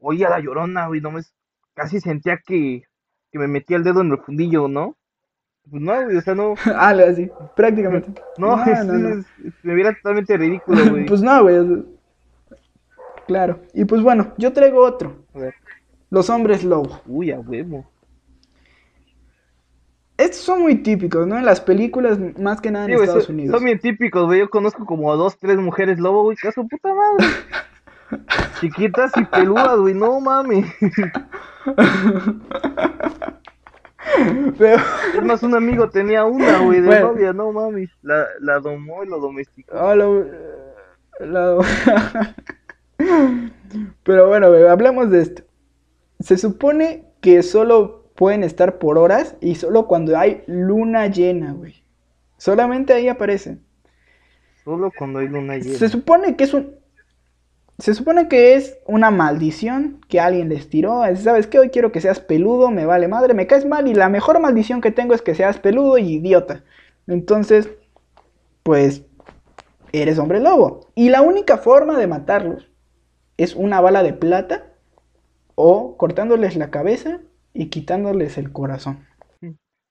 oí 0.00 0.22
a 0.22 0.28
la 0.28 0.38
llorona, 0.40 0.86
güey, 0.86 1.00
no 1.00 1.10
me, 1.10 1.22
casi 1.72 1.98
sentía 1.98 2.38
que, 2.46 2.82
que 3.32 3.38
me 3.38 3.48
metía 3.48 3.78
el 3.78 3.84
dedo 3.84 4.02
en 4.02 4.12
el 4.12 4.18
fundillo, 4.18 4.68
¿no? 4.68 4.96
Pues 5.70 5.82
no, 5.82 5.94
güey, 6.04 6.16
o 6.18 6.20
sea, 6.20 6.34
no. 6.34 6.54
Algo 6.78 7.06
así, 7.10 7.30
prácticamente. 7.56 8.20
No, 8.36 8.54
No, 8.58 8.64
es- 8.70 8.84
no, 8.84 8.92
no. 8.92 9.08
es- 9.20 9.26
me 9.62 9.74
viera 9.74 9.94
totalmente 9.94 10.36
ridículo, 10.36 10.76
güey. 10.90 11.06
pues 11.06 11.22
no, 11.22 11.42
güey. 11.42 11.84
Claro. 13.26 13.60
Y 13.72 13.84
pues 13.84 14.02
bueno, 14.02 14.32
yo 14.38 14.52
traigo 14.52 14.82
otro. 14.84 15.24
A 15.34 15.38
ver. 15.38 15.54
Los 16.10 16.28
hombres 16.30 16.62
lobo. 16.64 17.00
Uy, 17.06 17.30
a 17.32 17.40
huevo. 17.40 17.90
Estos 20.16 20.42
son 20.42 20.62
muy 20.62 20.76
típicos, 20.76 21.26
¿no? 21.26 21.36
En 21.38 21.44
las 21.44 21.60
películas, 21.60 22.18
más 22.38 22.60
que 22.60 22.70
nada 22.70 22.84
en 22.86 22.96
Sí, 22.96 23.02
Estados 23.02 23.28
Unidos. 23.28 23.56
son 23.56 23.64
bien 23.64 23.80
típicos, 23.80 24.26
güey. 24.26 24.38
Yo 24.40 24.48
conozco 24.50 24.86
como 24.86 25.10
a 25.12 25.16
dos, 25.16 25.36
tres 25.38 25.56
mujeres 25.56 25.98
lobo, 25.98 26.22
güey, 26.22 26.36
que 26.40 26.46
a 26.48 26.52
su 26.52 26.68
puta 26.68 26.90
madre. 26.94 27.26
Chiquitas 28.60 29.10
y 29.16 29.24
peludas, 29.24 29.76
güey, 29.78 29.94
no 29.94 30.20
mames. 30.20 30.66
Pero- 34.58 34.82
Es 35.16 35.22
más, 35.24 35.42
un 35.42 35.54
amigo 35.56 35.88
tenía 35.88 36.24
una, 36.24 36.58
güey, 36.58 36.80
de 36.80 36.86
Bueno. 36.86 37.12
novia, 37.12 37.32
no 37.32 37.50
mames. 37.52 37.90
La, 38.02 38.24
la 38.40 38.60
domó 38.60 39.02
y 39.02 39.08
lo 39.08 39.18
domesticó. 39.18 39.76
Ah, 39.76 39.94
lo- 39.94 40.24
la- 41.20 41.58
Pero 44.02 44.28
bueno, 44.28 44.50
güey, 44.50 44.66
hablemos 44.66 45.10
de 45.10 45.22
esto. 45.22 45.42
Se 46.20 46.38
supone 46.38 47.04
que 47.20 47.42
solo 47.42 48.04
pueden 48.14 48.44
estar 48.44 48.78
por 48.78 48.98
horas 48.98 49.36
y 49.40 49.56
solo 49.56 49.86
cuando 49.86 50.16
hay 50.16 50.42
luna 50.46 51.06
llena, 51.08 51.52
güey. 51.52 51.82
Solamente 52.36 52.92
ahí 52.92 53.08
aparecen. 53.08 53.64
Solo 54.64 54.92
cuando 54.96 55.18
hay 55.18 55.28
luna 55.28 55.56
llena. 55.56 55.78
Se 55.78 55.88
supone 55.88 56.36
que 56.36 56.44
es 56.44 56.54
un. 56.54 56.74
Se 57.78 57.92
supone 57.92 58.28
que 58.28 58.54
es 58.54 58.78
una 58.86 59.10
maldición 59.10 60.00
que 60.08 60.20
alguien 60.20 60.48
les 60.48 60.70
tiró. 60.70 61.02
¿Sabes 61.16 61.48
qué? 61.48 61.58
Hoy 61.58 61.70
quiero 61.70 61.90
que 61.90 62.00
seas 62.00 62.20
peludo, 62.20 62.70
me 62.70 62.86
vale 62.86 63.08
madre, 63.08 63.34
me 63.34 63.48
caes 63.48 63.66
mal 63.66 63.88
y 63.88 63.94
la 63.94 64.08
mejor 64.08 64.38
maldición 64.38 64.80
que 64.80 64.92
tengo 64.92 65.12
es 65.12 65.22
que 65.22 65.34
seas 65.34 65.58
peludo 65.58 65.98
y 65.98 66.14
idiota. 66.14 66.62
Entonces, 67.08 67.68
pues, 68.62 69.02
eres 69.92 70.20
hombre 70.20 70.38
lobo. 70.38 70.88
Y 70.94 71.08
la 71.08 71.22
única 71.22 71.58
forma 71.58 71.98
de 71.98 72.06
matarlos 72.06 72.70
es 73.36 73.54
una 73.54 73.80
bala 73.80 74.02
de 74.02 74.12
plata 74.12 74.72
o 75.54 75.96
cortándoles 75.96 76.56
la 76.56 76.70
cabeza 76.70 77.20
y 77.52 77.68
quitándoles 77.68 78.38
el 78.38 78.52
corazón. 78.52 79.06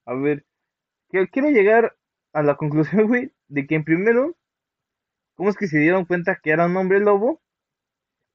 A 0.06 0.14
ver, 0.14 0.44
quiero 1.08 1.50
llegar 1.50 1.96
a 2.32 2.42
la 2.42 2.56
conclusión, 2.56 3.06
güey, 3.08 3.32
de 3.48 3.66
que 3.66 3.74
en 3.74 3.84
primero, 3.84 4.36
¿cómo 5.34 5.50
es 5.50 5.56
que 5.56 5.66
se 5.66 5.78
dieron 5.78 6.04
cuenta 6.04 6.38
que 6.42 6.50
era 6.50 6.66
un 6.66 6.76
hombre 6.76 7.00
lobo? 7.00 7.40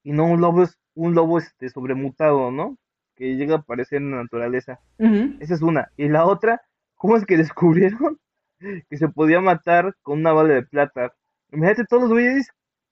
Y 0.03 0.13
no 0.13 0.25
un 0.25 0.41
lobo, 0.41 0.63
es 0.63 0.77
un 0.95 1.13
lobo 1.13 1.37
este 1.37 1.69
sobremutado, 1.69 2.51
¿no? 2.51 2.77
Que 3.15 3.35
llega 3.35 3.55
a 3.55 3.57
aparecer 3.59 4.01
en 4.01 4.11
la 4.11 4.23
naturaleza. 4.23 4.79
Esa 4.97 5.53
es 5.53 5.61
una. 5.61 5.91
Y 5.97 6.07
la 6.07 6.25
otra, 6.25 6.61
¿cómo 6.95 7.17
es 7.17 7.25
que 7.25 7.37
descubrieron 7.37 8.19
que 8.59 8.97
se 8.97 9.09
podía 9.09 9.41
matar 9.41 9.95
con 10.01 10.19
una 10.19 10.31
bala 10.31 10.55
de 10.55 10.63
plata? 10.63 11.13
Imagínate 11.51 11.85
todos 11.85 12.03
los 12.03 12.11
güeyes, 12.11 12.49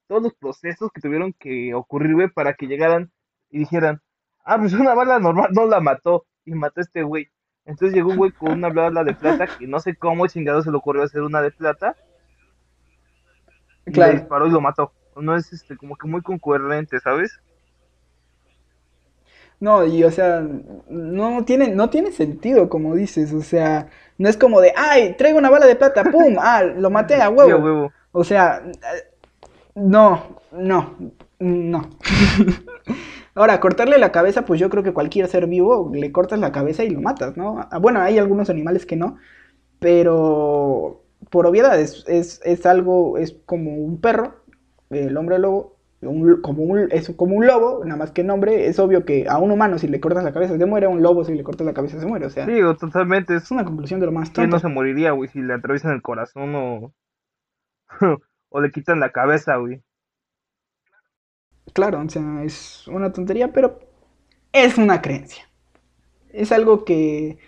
todos 0.08 0.24
los 0.24 0.34
procesos 0.34 0.92
que 0.92 1.02
tuvieron 1.02 1.34
que 1.34 1.74
ocurrir, 1.74 2.14
güey, 2.16 2.30
para 2.30 2.54
que 2.54 2.68
llegaran 2.68 3.12
y 3.50 3.60
dijeran, 3.60 4.02
ah, 4.44 4.58
pues 4.58 4.74
una 4.74 4.94
bala 4.94 5.20
normal 5.20 5.50
no 5.54 5.66
la 5.66 5.80
mató 5.80 6.26
y 6.46 6.52
mató 6.54 6.80
a 6.80 6.84
este 6.84 7.04
güey. 7.04 7.28
Entonces 7.66 7.94
llegó 7.94 8.12
un 8.12 8.18
güey 8.18 8.32
con 8.32 8.52
una 8.52 8.70
bala 8.70 9.04
de 9.04 9.14
plata 9.14 9.48
que 9.48 9.68
no 9.68 9.80
sé 9.80 9.96
cómo 9.96 10.26
chingado 10.28 10.62
se 10.62 10.72
le 10.72 10.78
ocurrió 10.78 11.04
hacer 11.04 11.22
una 11.22 11.42
de 11.42 11.52
plata 11.52 11.96
y 13.86 13.92
Claro. 13.92 14.14
le 14.14 14.20
disparó 14.20 14.48
y 14.48 14.52
lo 14.52 14.62
mató. 14.62 14.94
No 15.18 15.36
es 15.36 15.52
este 15.52 15.76
como 15.76 15.98
que 15.98 16.08
muy 16.08 16.22
concurrente, 16.22 17.00
¿sabes? 17.00 17.40
No, 19.60 19.84
y 19.86 20.04
o 20.04 20.12
sea, 20.12 20.46
no 20.88 21.44
tiene, 21.44 21.70
no 21.70 21.90
tiene 21.90 22.12
sentido, 22.12 22.70
como 22.70 22.94
dices, 22.96 23.34
o 23.34 23.42
sea, 23.42 23.90
no 24.20 24.30
es 24.30 24.38
como 24.38 24.62
de, 24.62 24.72
ay, 24.76 25.16
traigo 25.18 25.40
una 25.40 25.50
bala 25.50 25.66
de 25.66 25.76
plata, 25.76 26.04
pum, 26.04 26.36
ah, 26.40 26.64
lo 26.64 26.90
maté 26.92 27.16
a 27.16 27.18
Sí, 27.18 27.24
a 27.24 27.30
huevo. 27.32 27.92
O 28.12 28.24
sea, 28.24 28.62
no, 29.78 30.40
no, 30.52 30.96
no. 31.40 31.90
Ahora, 33.36 33.60
cortarle 33.60 33.98
la 34.00 34.12
cabeza, 34.12 34.46
pues 34.46 34.60
yo 34.60 34.70
creo 34.70 34.84
que 34.84 34.94
cualquier 34.94 35.28
ser 35.28 35.48
vivo 35.48 35.92
le 35.94 36.12
cortas 36.12 36.40
la 36.40 36.52
cabeza 36.52 36.84
y 36.84 36.90
lo 36.90 37.02
matas, 37.02 37.38
¿no? 37.38 37.68
Ah, 37.72 37.78
Bueno, 37.80 38.02
hay 38.02 38.18
algunos 38.18 38.50
animales 38.50 38.86
que 38.86 38.96
no, 38.96 39.18
pero 39.80 41.04
por 41.32 41.48
obviedad 41.48 41.80
es, 41.80 42.06
es, 42.08 42.42
es 42.46 42.66
algo, 42.66 43.18
es 43.18 43.34
como 43.46 43.76
un 43.76 44.02
perro, 44.02 44.36
el 44.92 45.18
hombre 45.18 45.40
lobo, 45.40 45.78
un- 46.02 46.42
como 46.42 46.64
un, 46.64 46.90
es 46.92 47.12
como 47.18 47.36
un 47.38 47.48
lobo, 47.48 47.84
nada 47.86 47.98
más 47.98 48.12
que 48.12 48.24
nombre, 48.24 48.68
es 48.68 48.80
obvio 48.80 49.06
que 49.06 49.28
a 49.30 49.40
un 49.40 49.52
humano 49.52 49.80
si 49.80 49.88
le 49.90 50.02
cortas 50.02 50.24
la 50.26 50.34
cabeza 50.34 50.58
se 50.58 50.66
muere, 50.68 50.88
a 50.88 50.90
un 50.90 51.04
lobo 51.04 51.24
si 51.26 51.36
le 51.36 51.44
cortas 51.44 51.68
la 51.68 51.74
cabeza 51.76 52.00
se 52.00 52.08
muere, 52.08 52.26
o 52.28 52.30
sea, 52.32 52.54
Sí, 52.54 52.62
o 52.64 52.76
totalmente. 52.76 53.36
Es 53.36 53.52
una 53.52 53.66
conclusión 53.66 54.00
de 54.00 54.06
lo 54.08 54.12
más 54.12 54.34
¿Quién 54.34 54.52
no 54.52 54.58
tonto. 54.58 54.60
se 54.60 54.70
moriría, 54.70 55.12
güey, 55.12 55.28
si 55.30 55.42
le 55.42 55.54
atraviesan 55.54 55.92
el 55.92 56.02
corazón 56.02 56.56
o, 56.56 56.94
o 58.50 58.62
le 58.62 58.72
quitan 58.72 59.00
la 59.00 59.12
cabeza, 59.12 59.58
güey? 59.58 59.82
Claro, 61.74 62.02
o 62.02 62.10
sea, 62.10 62.44
es 62.44 62.88
una 62.88 63.12
tontería, 63.14 63.52
pero 63.54 63.80
es 64.54 64.78
una 64.78 65.02
creencia. 65.02 65.50
Es 66.32 66.52
algo 66.52 66.86
que 66.86 67.40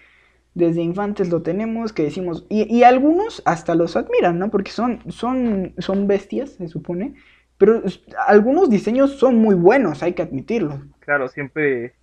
desde 0.56 0.82
infantes 0.84 1.30
lo 1.30 1.44
tenemos, 1.44 1.94
que 1.94 2.04
decimos, 2.04 2.46
y, 2.50 2.64
y 2.76 2.84
algunos 2.84 3.44
hasta 3.46 3.76
los 3.76 3.96
admiran, 3.98 4.40
¿no? 4.40 4.52
Porque 4.52 4.72
son, 4.72 5.02
son, 5.12 5.76
son 5.80 6.08
bestias, 6.08 6.52
se 6.52 6.68
supone, 6.70 7.16
pero 7.58 7.84
algunos 8.28 8.70
diseños 8.70 9.14
son 9.20 9.38
muy 9.38 9.56
buenos, 9.56 10.04
hay 10.04 10.14
que 10.14 10.24
admitirlo. 10.24 10.82
Claro, 11.00 11.28
siempre, 11.30 11.96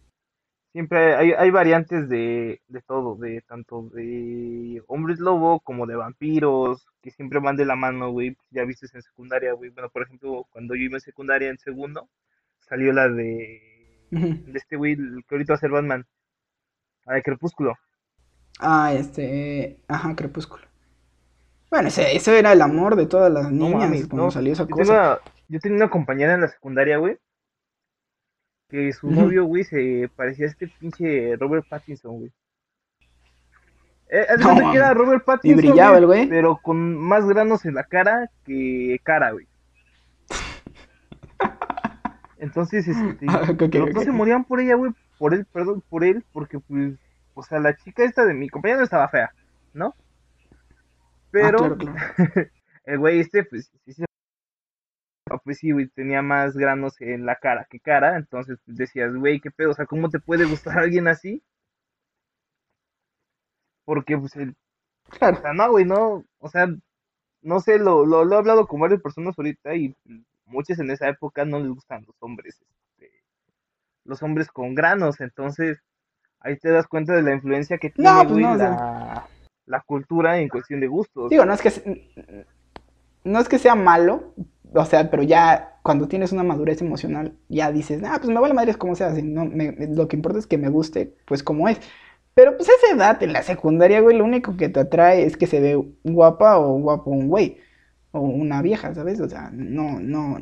siempre 0.72 1.16
hay, 1.16 1.32
hay 1.32 1.50
variantes 1.50 2.08
de, 2.08 2.62
de 2.68 2.82
todo, 2.82 3.16
de 3.16 3.42
tanto 3.42 3.84
de 3.94 4.82
hombres 4.88 5.20
lobo 5.20 5.60
como 5.60 5.86
de 5.86 5.96
vampiros, 5.96 6.86
que 7.06 7.12
siempre 7.12 7.40
van 7.40 7.56
de 7.56 7.64
la 7.66 7.76
mano, 7.76 8.10
güey. 8.10 8.36
Ya 8.50 8.64
viste 8.64 8.86
en 8.94 9.02
secundaria, 9.02 9.52
güey. 9.54 9.70
Bueno, 9.70 9.90
por 9.90 10.02
ejemplo, 10.02 10.46
cuando 10.50 10.74
yo 10.74 10.82
iba 10.82 10.96
en 10.96 11.00
secundaria 11.00 11.50
en 11.50 11.58
segundo, 11.58 12.10
salió 12.60 12.92
la 12.92 13.08
de, 13.08 14.08
de 14.10 14.58
este 14.58 14.76
güey, 14.76 14.94
el 14.94 15.24
que 15.28 15.36
ahorita 15.36 15.52
va 15.54 15.56
a 15.56 15.60
ser 15.60 15.70
Batman, 15.70 16.06
la 17.06 17.14
de 17.14 17.22
Crepúsculo. 17.22 17.74
Ah, 18.60 18.92
este, 18.94 19.78
ajá, 19.88 20.14
Crepúsculo. 20.16 20.66
Bueno, 21.70 21.88
ese, 21.88 22.16
ese 22.16 22.38
era 22.38 22.52
el 22.52 22.62
amor 22.62 22.96
de 22.96 23.06
todas 23.06 23.32
las 23.32 23.50
No 23.50 23.68
niñas 23.68 23.90
mames, 23.90 24.06
cuando 24.08 24.26
no. 24.26 24.30
salió 24.30 24.52
esa 24.52 24.66
Yo 24.66 24.68
cosa. 24.68 24.84
tenía, 24.86 25.20
yo 25.48 25.60
tenía 25.60 25.76
una 25.76 25.90
compañera 25.90 26.34
en 26.34 26.40
la 26.42 26.48
secundaria, 26.48 26.98
güey, 26.98 27.18
que 28.68 28.92
su 28.92 29.10
novio, 29.10 29.44
güey, 29.44 29.64
se 29.64 30.08
parecía 30.14 30.46
a 30.46 30.48
este 30.50 30.68
pinche 30.68 31.36
Robert 31.36 31.66
Pattinson, 31.68 32.18
güey. 32.18 32.32
Eh, 34.08 34.26
No 34.38 34.70
que 34.72 34.76
era. 34.76 34.94
Robert 34.94 35.22
Y 35.22 35.26
Pattinson, 35.26 35.56
brillaba 35.56 35.98
el 35.98 36.06
güey. 36.06 36.28
pero 36.28 36.56
con 36.58 36.96
más 36.96 37.26
granos 37.26 37.64
en 37.64 37.74
la 37.74 37.84
cara 37.84 38.30
que 38.44 39.00
cara, 39.02 39.32
güey. 39.32 39.46
Entonces, 42.38 42.86
este, 42.86 43.26
Ah, 43.28 43.42
pero 43.70 43.90
todos 43.90 44.04
se 44.04 44.12
morían 44.12 44.44
por 44.44 44.60
ella, 44.60 44.74
güey, 44.74 44.92
por 45.18 45.34
él, 45.34 45.46
perdón, 45.46 45.82
por 45.88 46.04
él, 46.04 46.24
porque, 46.32 46.58
pues, 46.60 46.94
o 47.34 47.42
sea, 47.42 47.58
la 47.58 47.74
chica 47.76 48.04
esta 48.04 48.24
de 48.24 48.34
mi 48.34 48.48
compañera 48.48 48.78
no 48.78 48.84
estaba 48.84 49.08
fea, 49.08 49.32
¿no? 49.72 49.94
Pero, 51.30 51.58
Ah, 51.58 51.76
claro, 51.76 51.76
claro. 51.78 51.96
el 52.84 52.98
güey 52.98 53.20
este, 53.20 53.44
pues, 53.44 53.70
sí 53.86 54.04
pues 55.44 55.58
sí, 55.58 55.72
güey, 55.72 55.88
tenía 55.88 56.22
más 56.22 56.56
granos 56.56 57.00
en 57.00 57.26
la 57.26 57.36
cara 57.36 57.66
que 57.68 57.80
cara, 57.80 58.16
entonces 58.16 58.58
pues, 58.64 58.76
decías, 58.76 59.14
güey, 59.14 59.40
qué 59.40 59.50
pedo, 59.50 59.70
o 59.70 59.74
sea, 59.74 59.86
¿cómo 59.86 60.08
te 60.08 60.20
puede 60.20 60.44
gustar 60.44 60.78
alguien 60.78 61.08
así? 61.08 61.42
Porque, 63.86 64.18
pues, 64.18 64.36
el, 64.36 64.56
o 65.10 65.36
sea, 65.40 65.54
no, 65.54 65.70
güey, 65.70 65.86
no, 65.86 66.24
o 66.40 66.50
sea, 66.50 66.68
no 67.42 67.60
sé, 67.60 67.78
lo, 67.78 68.06
lo, 68.06 68.24
lo 68.24 68.36
he 68.36 68.38
hablado 68.38 68.66
con 68.66 68.80
varias 68.80 69.02
personas 69.02 69.38
ahorita 69.38 69.74
y 69.76 69.94
muchas 70.46 70.78
en 70.80 70.90
esa 70.90 71.08
época 71.08 71.44
no 71.46 71.60
les 71.60 71.70
gustan 71.70 72.04
los 72.06 72.16
hombres, 72.20 72.60
este, 72.60 73.12
los 74.04 74.22
hombres 74.22 74.48
con 74.48 74.74
granos, 74.74 75.20
entonces, 75.20 75.78
ahí 76.40 76.58
te 76.58 76.70
das 76.70 76.86
cuenta 76.88 77.14
de 77.14 77.22
la 77.22 77.34
influencia 77.34 77.78
que 77.78 77.90
tiene, 77.90 78.10
No, 78.10 78.22
pues 78.24 78.32
güey, 78.32 78.44
no, 78.44 78.52
o 78.52 78.58
sea. 78.58 78.70
la, 78.70 79.28
la 79.66 79.80
cultura 79.82 80.38
en 80.40 80.48
cuestión 80.48 80.80
de 80.80 80.88
gustos. 80.88 81.30
Digo, 81.30 81.44
no 81.44 81.54
es 81.54 81.62
que 81.62 81.70
no 83.24 83.40
es 83.40 83.48
que 83.48 83.58
sea 83.58 83.74
malo, 83.74 84.34
o 84.72 84.84
sea, 84.84 85.10
pero 85.10 85.22
ya 85.22 85.78
cuando 85.82 86.08
tienes 86.08 86.32
una 86.32 86.42
madurez 86.44 86.80
emocional, 86.82 87.36
ya 87.48 87.72
dices, 87.72 88.02
ah, 88.04 88.16
pues 88.18 88.28
me 88.28 88.40
vale 88.40 88.54
madre 88.54 88.74
como 88.76 88.94
sea, 88.94 89.14
si 89.14 89.22
no, 89.22 89.44
me- 89.44 89.72
me- 89.72 89.88
lo 89.88 90.08
que 90.08 90.16
importa 90.16 90.38
es 90.38 90.46
que 90.46 90.58
me 90.58 90.68
guste, 90.68 91.14
pues 91.26 91.42
como 91.42 91.68
es. 91.68 91.80
Pero 92.36 92.54
pues 92.54 92.68
esa 92.68 92.94
edad, 92.94 93.22
en 93.22 93.32
la 93.32 93.42
secundaria, 93.42 94.02
güey, 94.02 94.18
lo 94.18 94.22
único 94.22 94.58
que 94.58 94.68
te 94.68 94.80
atrae 94.80 95.24
es 95.24 95.38
que 95.38 95.46
se 95.46 95.58
ve 95.58 95.82
guapa 96.04 96.58
o 96.58 96.78
guapo 96.78 97.10
un 97.10 97.28
güey, 97.28 97.56
o 98.12 98.20
una 98.20 98.60
vieja, 98.60 98.94
¿sabes? 98.94 99.20
O 99.22 99.28
sea, 99.28 99.48
no, 99.54 99.98
no, 100.00 100.36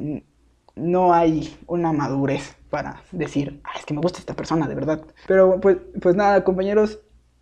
no 0.74 1.14
hay 1.14 1.56
una 1.68 1.92
madurez 1.92 2.56
para 2.68 3.00
decir, 3.12 3.60
ah, 3.62 3.78
es 3.78 3.84
que 3.84 3.94
me 3.94 4.00
gusta 4.00 4.18
esta 4.18 4.34
persona, 4.34 4.66
de 4.66 4.74
verdad. 4.74 5.06
Pero 5.28 5.60
pues, 5.60 5.76
pues 6.02 6.16
nada, 6.16 6.42
compañeros, 6.42 6.98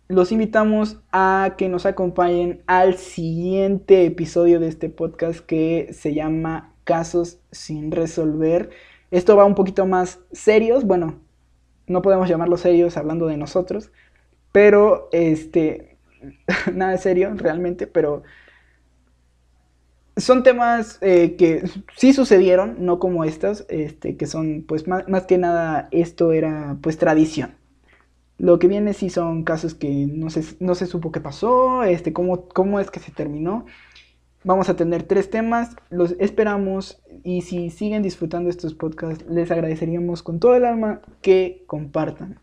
los 0.07 0.31
invitamos 0.31 1.01
a 1.11 1.55
que 1.57 1.67
nos 1.67 1.87
acompañen 1.87 2.61
al 2.67 2.97
siguiente 2.97 4.05
episodio 4.05 4.59
de 4.59 4.67
este 4.67 4.87
podcast 4.87 5.39
que 5.39 5.89
se 5.93 6.13
llama 6.13 6.75
Casos 6.83 7.39
sin 7.51 7.91
resolver. 7.91 8.69
Esto 9.09 9.35
va 9.35 9.45
un 9.45 9.55
poquito 9.55 9.87
más 9.87 10.19
serios, 10.31 10.85
bueno, 10.85 11.21
no 11.87 12.03
podemos 12.03 12.29
llamarlo 12.29 12.57
serios 12.57 12.97
hablando 12.97 13.25
de 13.25 13.37
nosotros, 13.37 13.91
pero 14.53 15.09
este 15.11 15.97
nada 16.73 16.97
serio 16.97 17.33
realmente, 17.35 17.87
pero 17.87 18.23
son 20.15 20.43
temas 20.43 20.99
eh, 21.01 21.35
que 21.37 21.63
sí 21.97 22.13
sucedieron, 22.13 22.85
no 22.85 22.99
como 22.99 23.23
estas, 23.23 23.65
este, 23.69 24.15
que 24.15 24.27
son, 24.27 24.63
pues 24.67 24.87
más, 24.87 25.09
más, 25.09 25.25
que 25.25 25.37
nada, 25.37 25.87
esto 25.91 26.31
era 26.31 26.77
pues 26.81 26.97
tradición. 26.97 27.55
Lo 28.37 28.59
que 28.59 28.67
viene 28.67 28.93
sí 28.93 29.09
son 29.09 29.43
casos 29.43 29.73
que 29.73 30.07
no 30.07 30.29
se, 30.29 30.43
no 30.59 30.75
se 30.75 30.85
supo 30.85 31.11
qué 31.11 31.19
pasó, 31.19 31.83
este, 31.83 32.13
cómo, 32.13 32.47
cómo 32.49 32.79
es 32.79 32.91
que 32.91 32.99
se 32.99 33.11
terminó. 33.11 33.65
Vamos 34.43 34.69
a 34.69 34.75
tener 34.75 35.03
tres 35.03 35.29
temas, 35.29 35.75
los 35.89 36.15
esperamos 36.19 37.01
y 37.23 37.41
si 37.41 37.69
siguen 37.69 38.03
disfrutando 38.03 38.49
estos 38.49 38.75
podcasts, 38.75 39.25
les 39.29 39.49
agradeceríamos 39.51 40.21
con 40.21 40.39
todo 40.39 40.55
el 40.55 40.65
alma 40.65 41.01
que 41.21 41.63
compartan. 41.65 42.42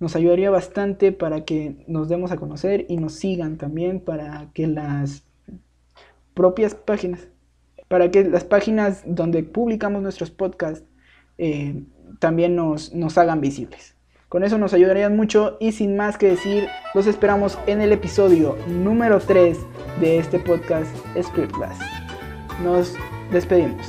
Nos 0.00 0.16
ayudaría 0.16 0.50
bastante 0.50 1.12
para 1.12 1.44
que 1.44 1.76
nos 1.86 2.08
demos 2.08 2.32
a 2.32 2.36
conocer 2.36 2.86
y 2.88 2.96
nos 2.96 3.14
sigan 3.14 3.56
también 3.56 4.00
para 4.00 4.50
que 4.52 4.66
las 4.66 5.24
propias 6.34 6.74
páginas, 6.74 7.28
para 7.88 8.10
que 8.10 8.24
las 8.24 8.44
páginas 8.44 9.02
donde 9.06 9.42
publicamos 9.44 10.02
nuestros 10.02 10.30
podcasts 10.30 10.84
eh, 11.38 11.84
también 12.18 12.56
nos, 12.56 12.92
nos 12.94 13.16
hagan 13.18 13.40
visibles. 13.40 13.94
Con 14.28 14.42
eso 14.42 14.58
nos 14.58 14.74
ayudarían 14.74 15.16
mucho 15.16 15.56
y 15.60 15.72
sin 15.72 15.96
más 15.96 16.18
que 16.18 16.26
decir, 16.26 16.66
los 16.92 17.06
esperamos 17.06 17.56
en 17.68 17.80
el 17.80 17.92
episodio 17.92 18.56
número 18.66 19.20
3 19.20 19.56
de 20.00 20.18
este 20.18 20.40
podcast 20.40 20.90
Script 21.22 21.52
Class. 21.52 21.78
Nos 22.62 22.96
despedimos. 23.30 23.86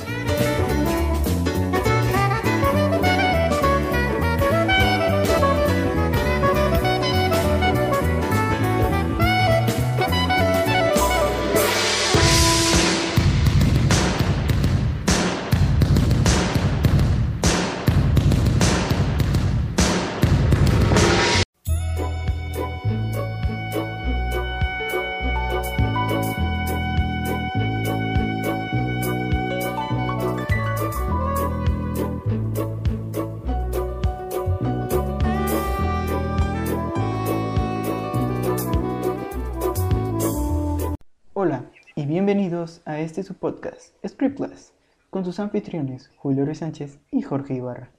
Bienvenidos 42.25 42.81
a 42.85 42.99
este 43.01 43.21
su 43.21 43.35
podcast, 43.35 43.95
Scriptless, 44.03 44.73
con 45.11 45.23
sus 45.23 45.39
anfitriones 45.39 46.09
Julio 46.15 46.43
Ruiz 46.43 46.57
Sánchez 46.57 46.97
y 47.11 47.21
Jorge 47.21 47.53
Ibarra. 47.53 47.91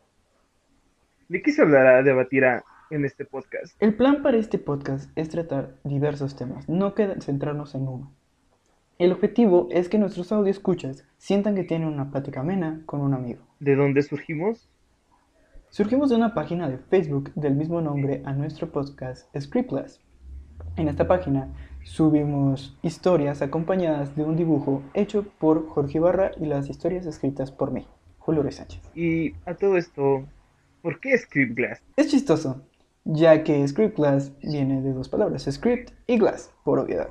¿De 1.29 1.41
qué 1.43 1.53
se 1.53 1.63
hablará, 1.63 2.03
debatirá 2.03 2.65
en 2.91 3.05
este 3.05 3.25
podcast? 3.25 3.81
El 3.81 3.95
plan 3.95 4.25
para 4.25 4.37
este 4.37 4.59
podcast 4.59 5.17
es 5.17 5.29
tratar 5.29 5.77
diversos 5.85 6.35
temas, 6.35 6.69
no 6.69 6.93
centrarnos 7.21 7.77
en 7.77 7.87
uno. 7.87 8.13
El 8.99 9.13
objetivo 9.13 9.69
es 9.71 9.89
que 9.89 9.99
nuestros 9.99 10.33
audio 10.33 10.51
escuchas 10.51 11.05
sientan 11.19 11.55
que 11.55 11.63
tienen 11.63 11.87
una 11.87 12.11
plática 12.11 12.41
amena 12.41 12.83
con 12.85 13.03
un 13.03 13.15
amigo. 13.15 13.47
¿De 13.61 13.77
dónde 13.77 14.03
surgimos? 14.03 14.69
Surgimos 15.69 16.11
de 16.11 16.17
una 16.17 16.35
página 16.35 16.69
de 16.69 16.79
Facebook 16.79 17.33
del 17.37 17.55
mismo 17.55 17.81
nombre 17.81 18.23
a 18.25 18.33
nuestro 18.33 18.73
podcast 18.73 19.29
Scriptless. 19.39 20.01
En 20.75 20.89
esta 20.89 21.07
página 21.07 21.49
subimos 21.87 22.77
historias 22.83 23.43
acompañadas 23.43 24.17
de 24.17 24.25
un 24.25 24.37
dibujo 24.37 24.83
hecho 24.93 25.25
por 25.39 25.69
Jorge 25.69 25.99
Ibarra 25.99 26.33
y 26.39 26.45
las 26.45 26.69
historias 26.69 27.07
escritas 27.07 27.53
por 27.53 27.71
mí, 27.71 27.87
Julio 28.19 28.43
Ruiz 28.43 28.57
Sánchez. 28.57 28.83
Y 28.95 29.35
a 29.47 29.55
todo 29.55 29.77
esto, 29.77 30.25
¿por 30.83 30.99
qué 30.99 31.17
Script 31.17 31.55
Glass? 31.55 31.83
Es 31.97 32.09
chistoso, 32.09 32.61
ya 33.05 33.45
que 33.45 33.67
Script 33.67 33.97
Glass 33.97 34.33
viene 34.43 34.83
de 34.83 34.93
dos 34.93 35.09
palabras, 35.09 35.49
script 35.49 35.93
y 36.09 36.19
glass, 36.19 36.53
por 36.65 36.81
obviedad. 36.81 37.09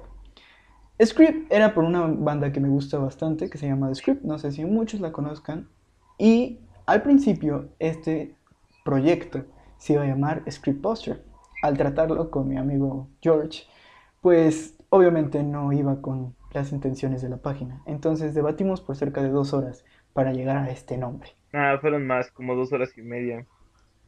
Script 1.03 1.51
era 1.51 1.73
por 1.73 1.85
una 1.85 2.01
banda 2.01 2.51
que 2.51 2.59
me 2.59 2.69
gusta 2.69 2.97
bastante, 2.97 3.49
que 3.49 3.57
se 3.57 3.67
llama 3.67 3.87
The 3.87 3.95
Script, 3.95 4.23
no 4.23 4.37
sé 4.37 4.51
si 4.51 4.65
muchos 4.65 4.99
la 4.99 5.13
conozcan, 5.13 5.69
y 6.17 6.59
al 6.85 7.01
principio 7.01 7.69
este 7.79 8.35
proyecto 8.83 9.45
se 9.77 9.93
iba 9.93 10.03
a 10.03 10.07
llamar 10.07 10.43
Script 10.51 10.81
Poster. 10.81 11.23
Al 11.63 11.77
tratarlo 11.77 12.29
con 12.29 12.47
mi 12.47 12.57
amigo 12.57 13.07
George, 13.21 13.63
pues 14.25 14.75
obviamente 14.89 15.43
no 15.43 15.71
iba 15.71 16.01
con 16.01 16.35
las 16.51 16.71
intenciones 16.71 17.21
de 17.21 17.29
la 17.29 17.37
página. 17.37 17.83
Entonces 17.85 18.33
debatimos 18.33 18.81
por 18.81 18.95
cerca 18.95 19.21
de 19.21 19.29
dos 19.29 19.53
horas 19.53 19.85
para 20.13 20.33
llegar 20.33 20.57
a 20.57 20.71
este 20.71 20.97
nombre. 20.97 21.29
Ah, 21.53 21.77
fueron 21.79 22.07
más, 22.07 22.31
como 22.31 22.55
dos 22.55 22.73
horas 22.73 22.97
y 22.97 23.03
media. 23.03 23.45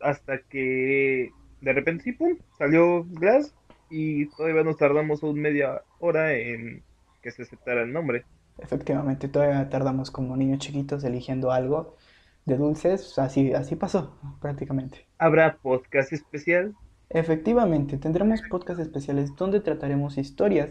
Hasta 0.02 0.40
que 0.50 1.30
de 1.62 1.72
repente 1.72 2.04
sí, 2.04 2.14
pum, 2.14 2.36
salió 2.58 3.06
Glass 3.12 3.54
y 3.92 4.26
todavía 4.32 4.64
nos 4.64 4.78
tardamos 4.78 5.22
un 5.22 5.40
media 5.40 5.84
hora 6.00 6.34
en 6.34 6.82
que 7.22 7.30
se 7.30 7.44
aceptara 7.44 7.84
el 7.84 7.94
nombre. 7.94 8.26
Efectivamente, 8.58 9.28
todavía 9.28 9.70
tardamos 9.70 10.10
como 10.10 10.36
niños 10.36 10.58
chiquitos 10.58 11.04
eligiendo 11.04 11.52
algo 11.52 11.96
de 12.44 12.58
dulces, 12.58 13.20
así, 13.20 13.54
así 13.54 13.76
pasó 13.76 14.18
prácticamente. 14.42 15.06
¿Habrá 15.20 15.58
podcast 15.58 16.12
especial? 16.12 16.74
Efectivamente, 17.10 17.98
tendremos 17.98 18.42
podcasts 18.50 18.82
especiales 18.82 19.36
donde 19.36 19.62
trataremos 19.62 20.18
historias 20.18 20.70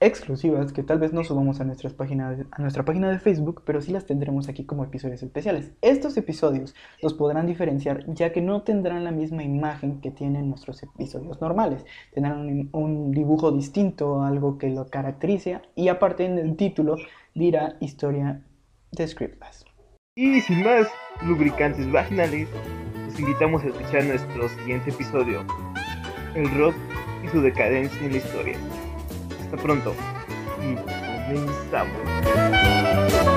exclusivas 0.00 0.72
que 0.72 0.82
tal 0.82 0.98
vez 0.98 1.12
no 1.12 1.22
subamos 1.22 1.60
a, 1.60 1.64
nuestras 1.64 1.92
páginas, 1.92 2.38
a 2.50 2.62
nuestra 2.62 2.84
página 2.84 3.10
de 3.10 3.18
Facebook, 3.18 3.62
pero 3.66 3.82
sí 3.82 3.92
las 3.92 4.06
tendremos 4.06 4.48
aquí 4.48 4.64
como 4.64 4.82
episodios 4.82 5.22
especiales. 5.22 5.72
Estos 5.82 6.16
episodios 6.16 6.74
los 7.02 7.12
podrán 7.14 7.46
diferenciar 7.46 8.04
ya 8.12 8.32
que 8.32 8.40
no 8.40 8.62
tendrán 8.62 9.04
la 9.04 9.12
misma 9.12 9.44
imagen 9.44 10.00
que 10.00 10.10
tienen 10.10 10.48
nuestros 10.48 10.82
episodios 10.82 11.40
normales. 11.40 11.84
Tendrán 12.14 12.70
un, 12.72 13.12
dibujo 13.12 13.52
distinto, 13.52 14.22
algo 14.22 14.56
que 14.56 14.70
lo 14.70 14.88
caracterice 14.88 15.60
y 15.76 15.88
aparte 15.88 16.24
en 16.24 16.38
el 16.38 16.56
título 16.56 16.96
dirá 17.34 17.76
historia 17.80 18.42
de 18.92 19.06
Scriptless. 19.06 19.66
Y 20.16 20.40
sin 20.40 20.64
más 20.64 20.88
lubricantes 21.22 21.90
vaginales, 21.92 22.48
los 23.10 23.20
invitamos 23.20 23.62
a 23.64 23.66
escuchar 23.66 24.04
nuestro 24.04 24.48
siguiente 24.48 24.90
episodio, 24.90 25.44
el 26.34 26.50
rock 26.56 26.74
y 27.24 27.28
su 27.28 27.40
decadencia 27.40 28.00
en 28.02 28.12
la 28.12 28.18
historia. 28.18 28.56
Hasta 29.42 29.56
pronto 29.56 29.94
y 30.62 30.76
comenzamos. 30.76 33.29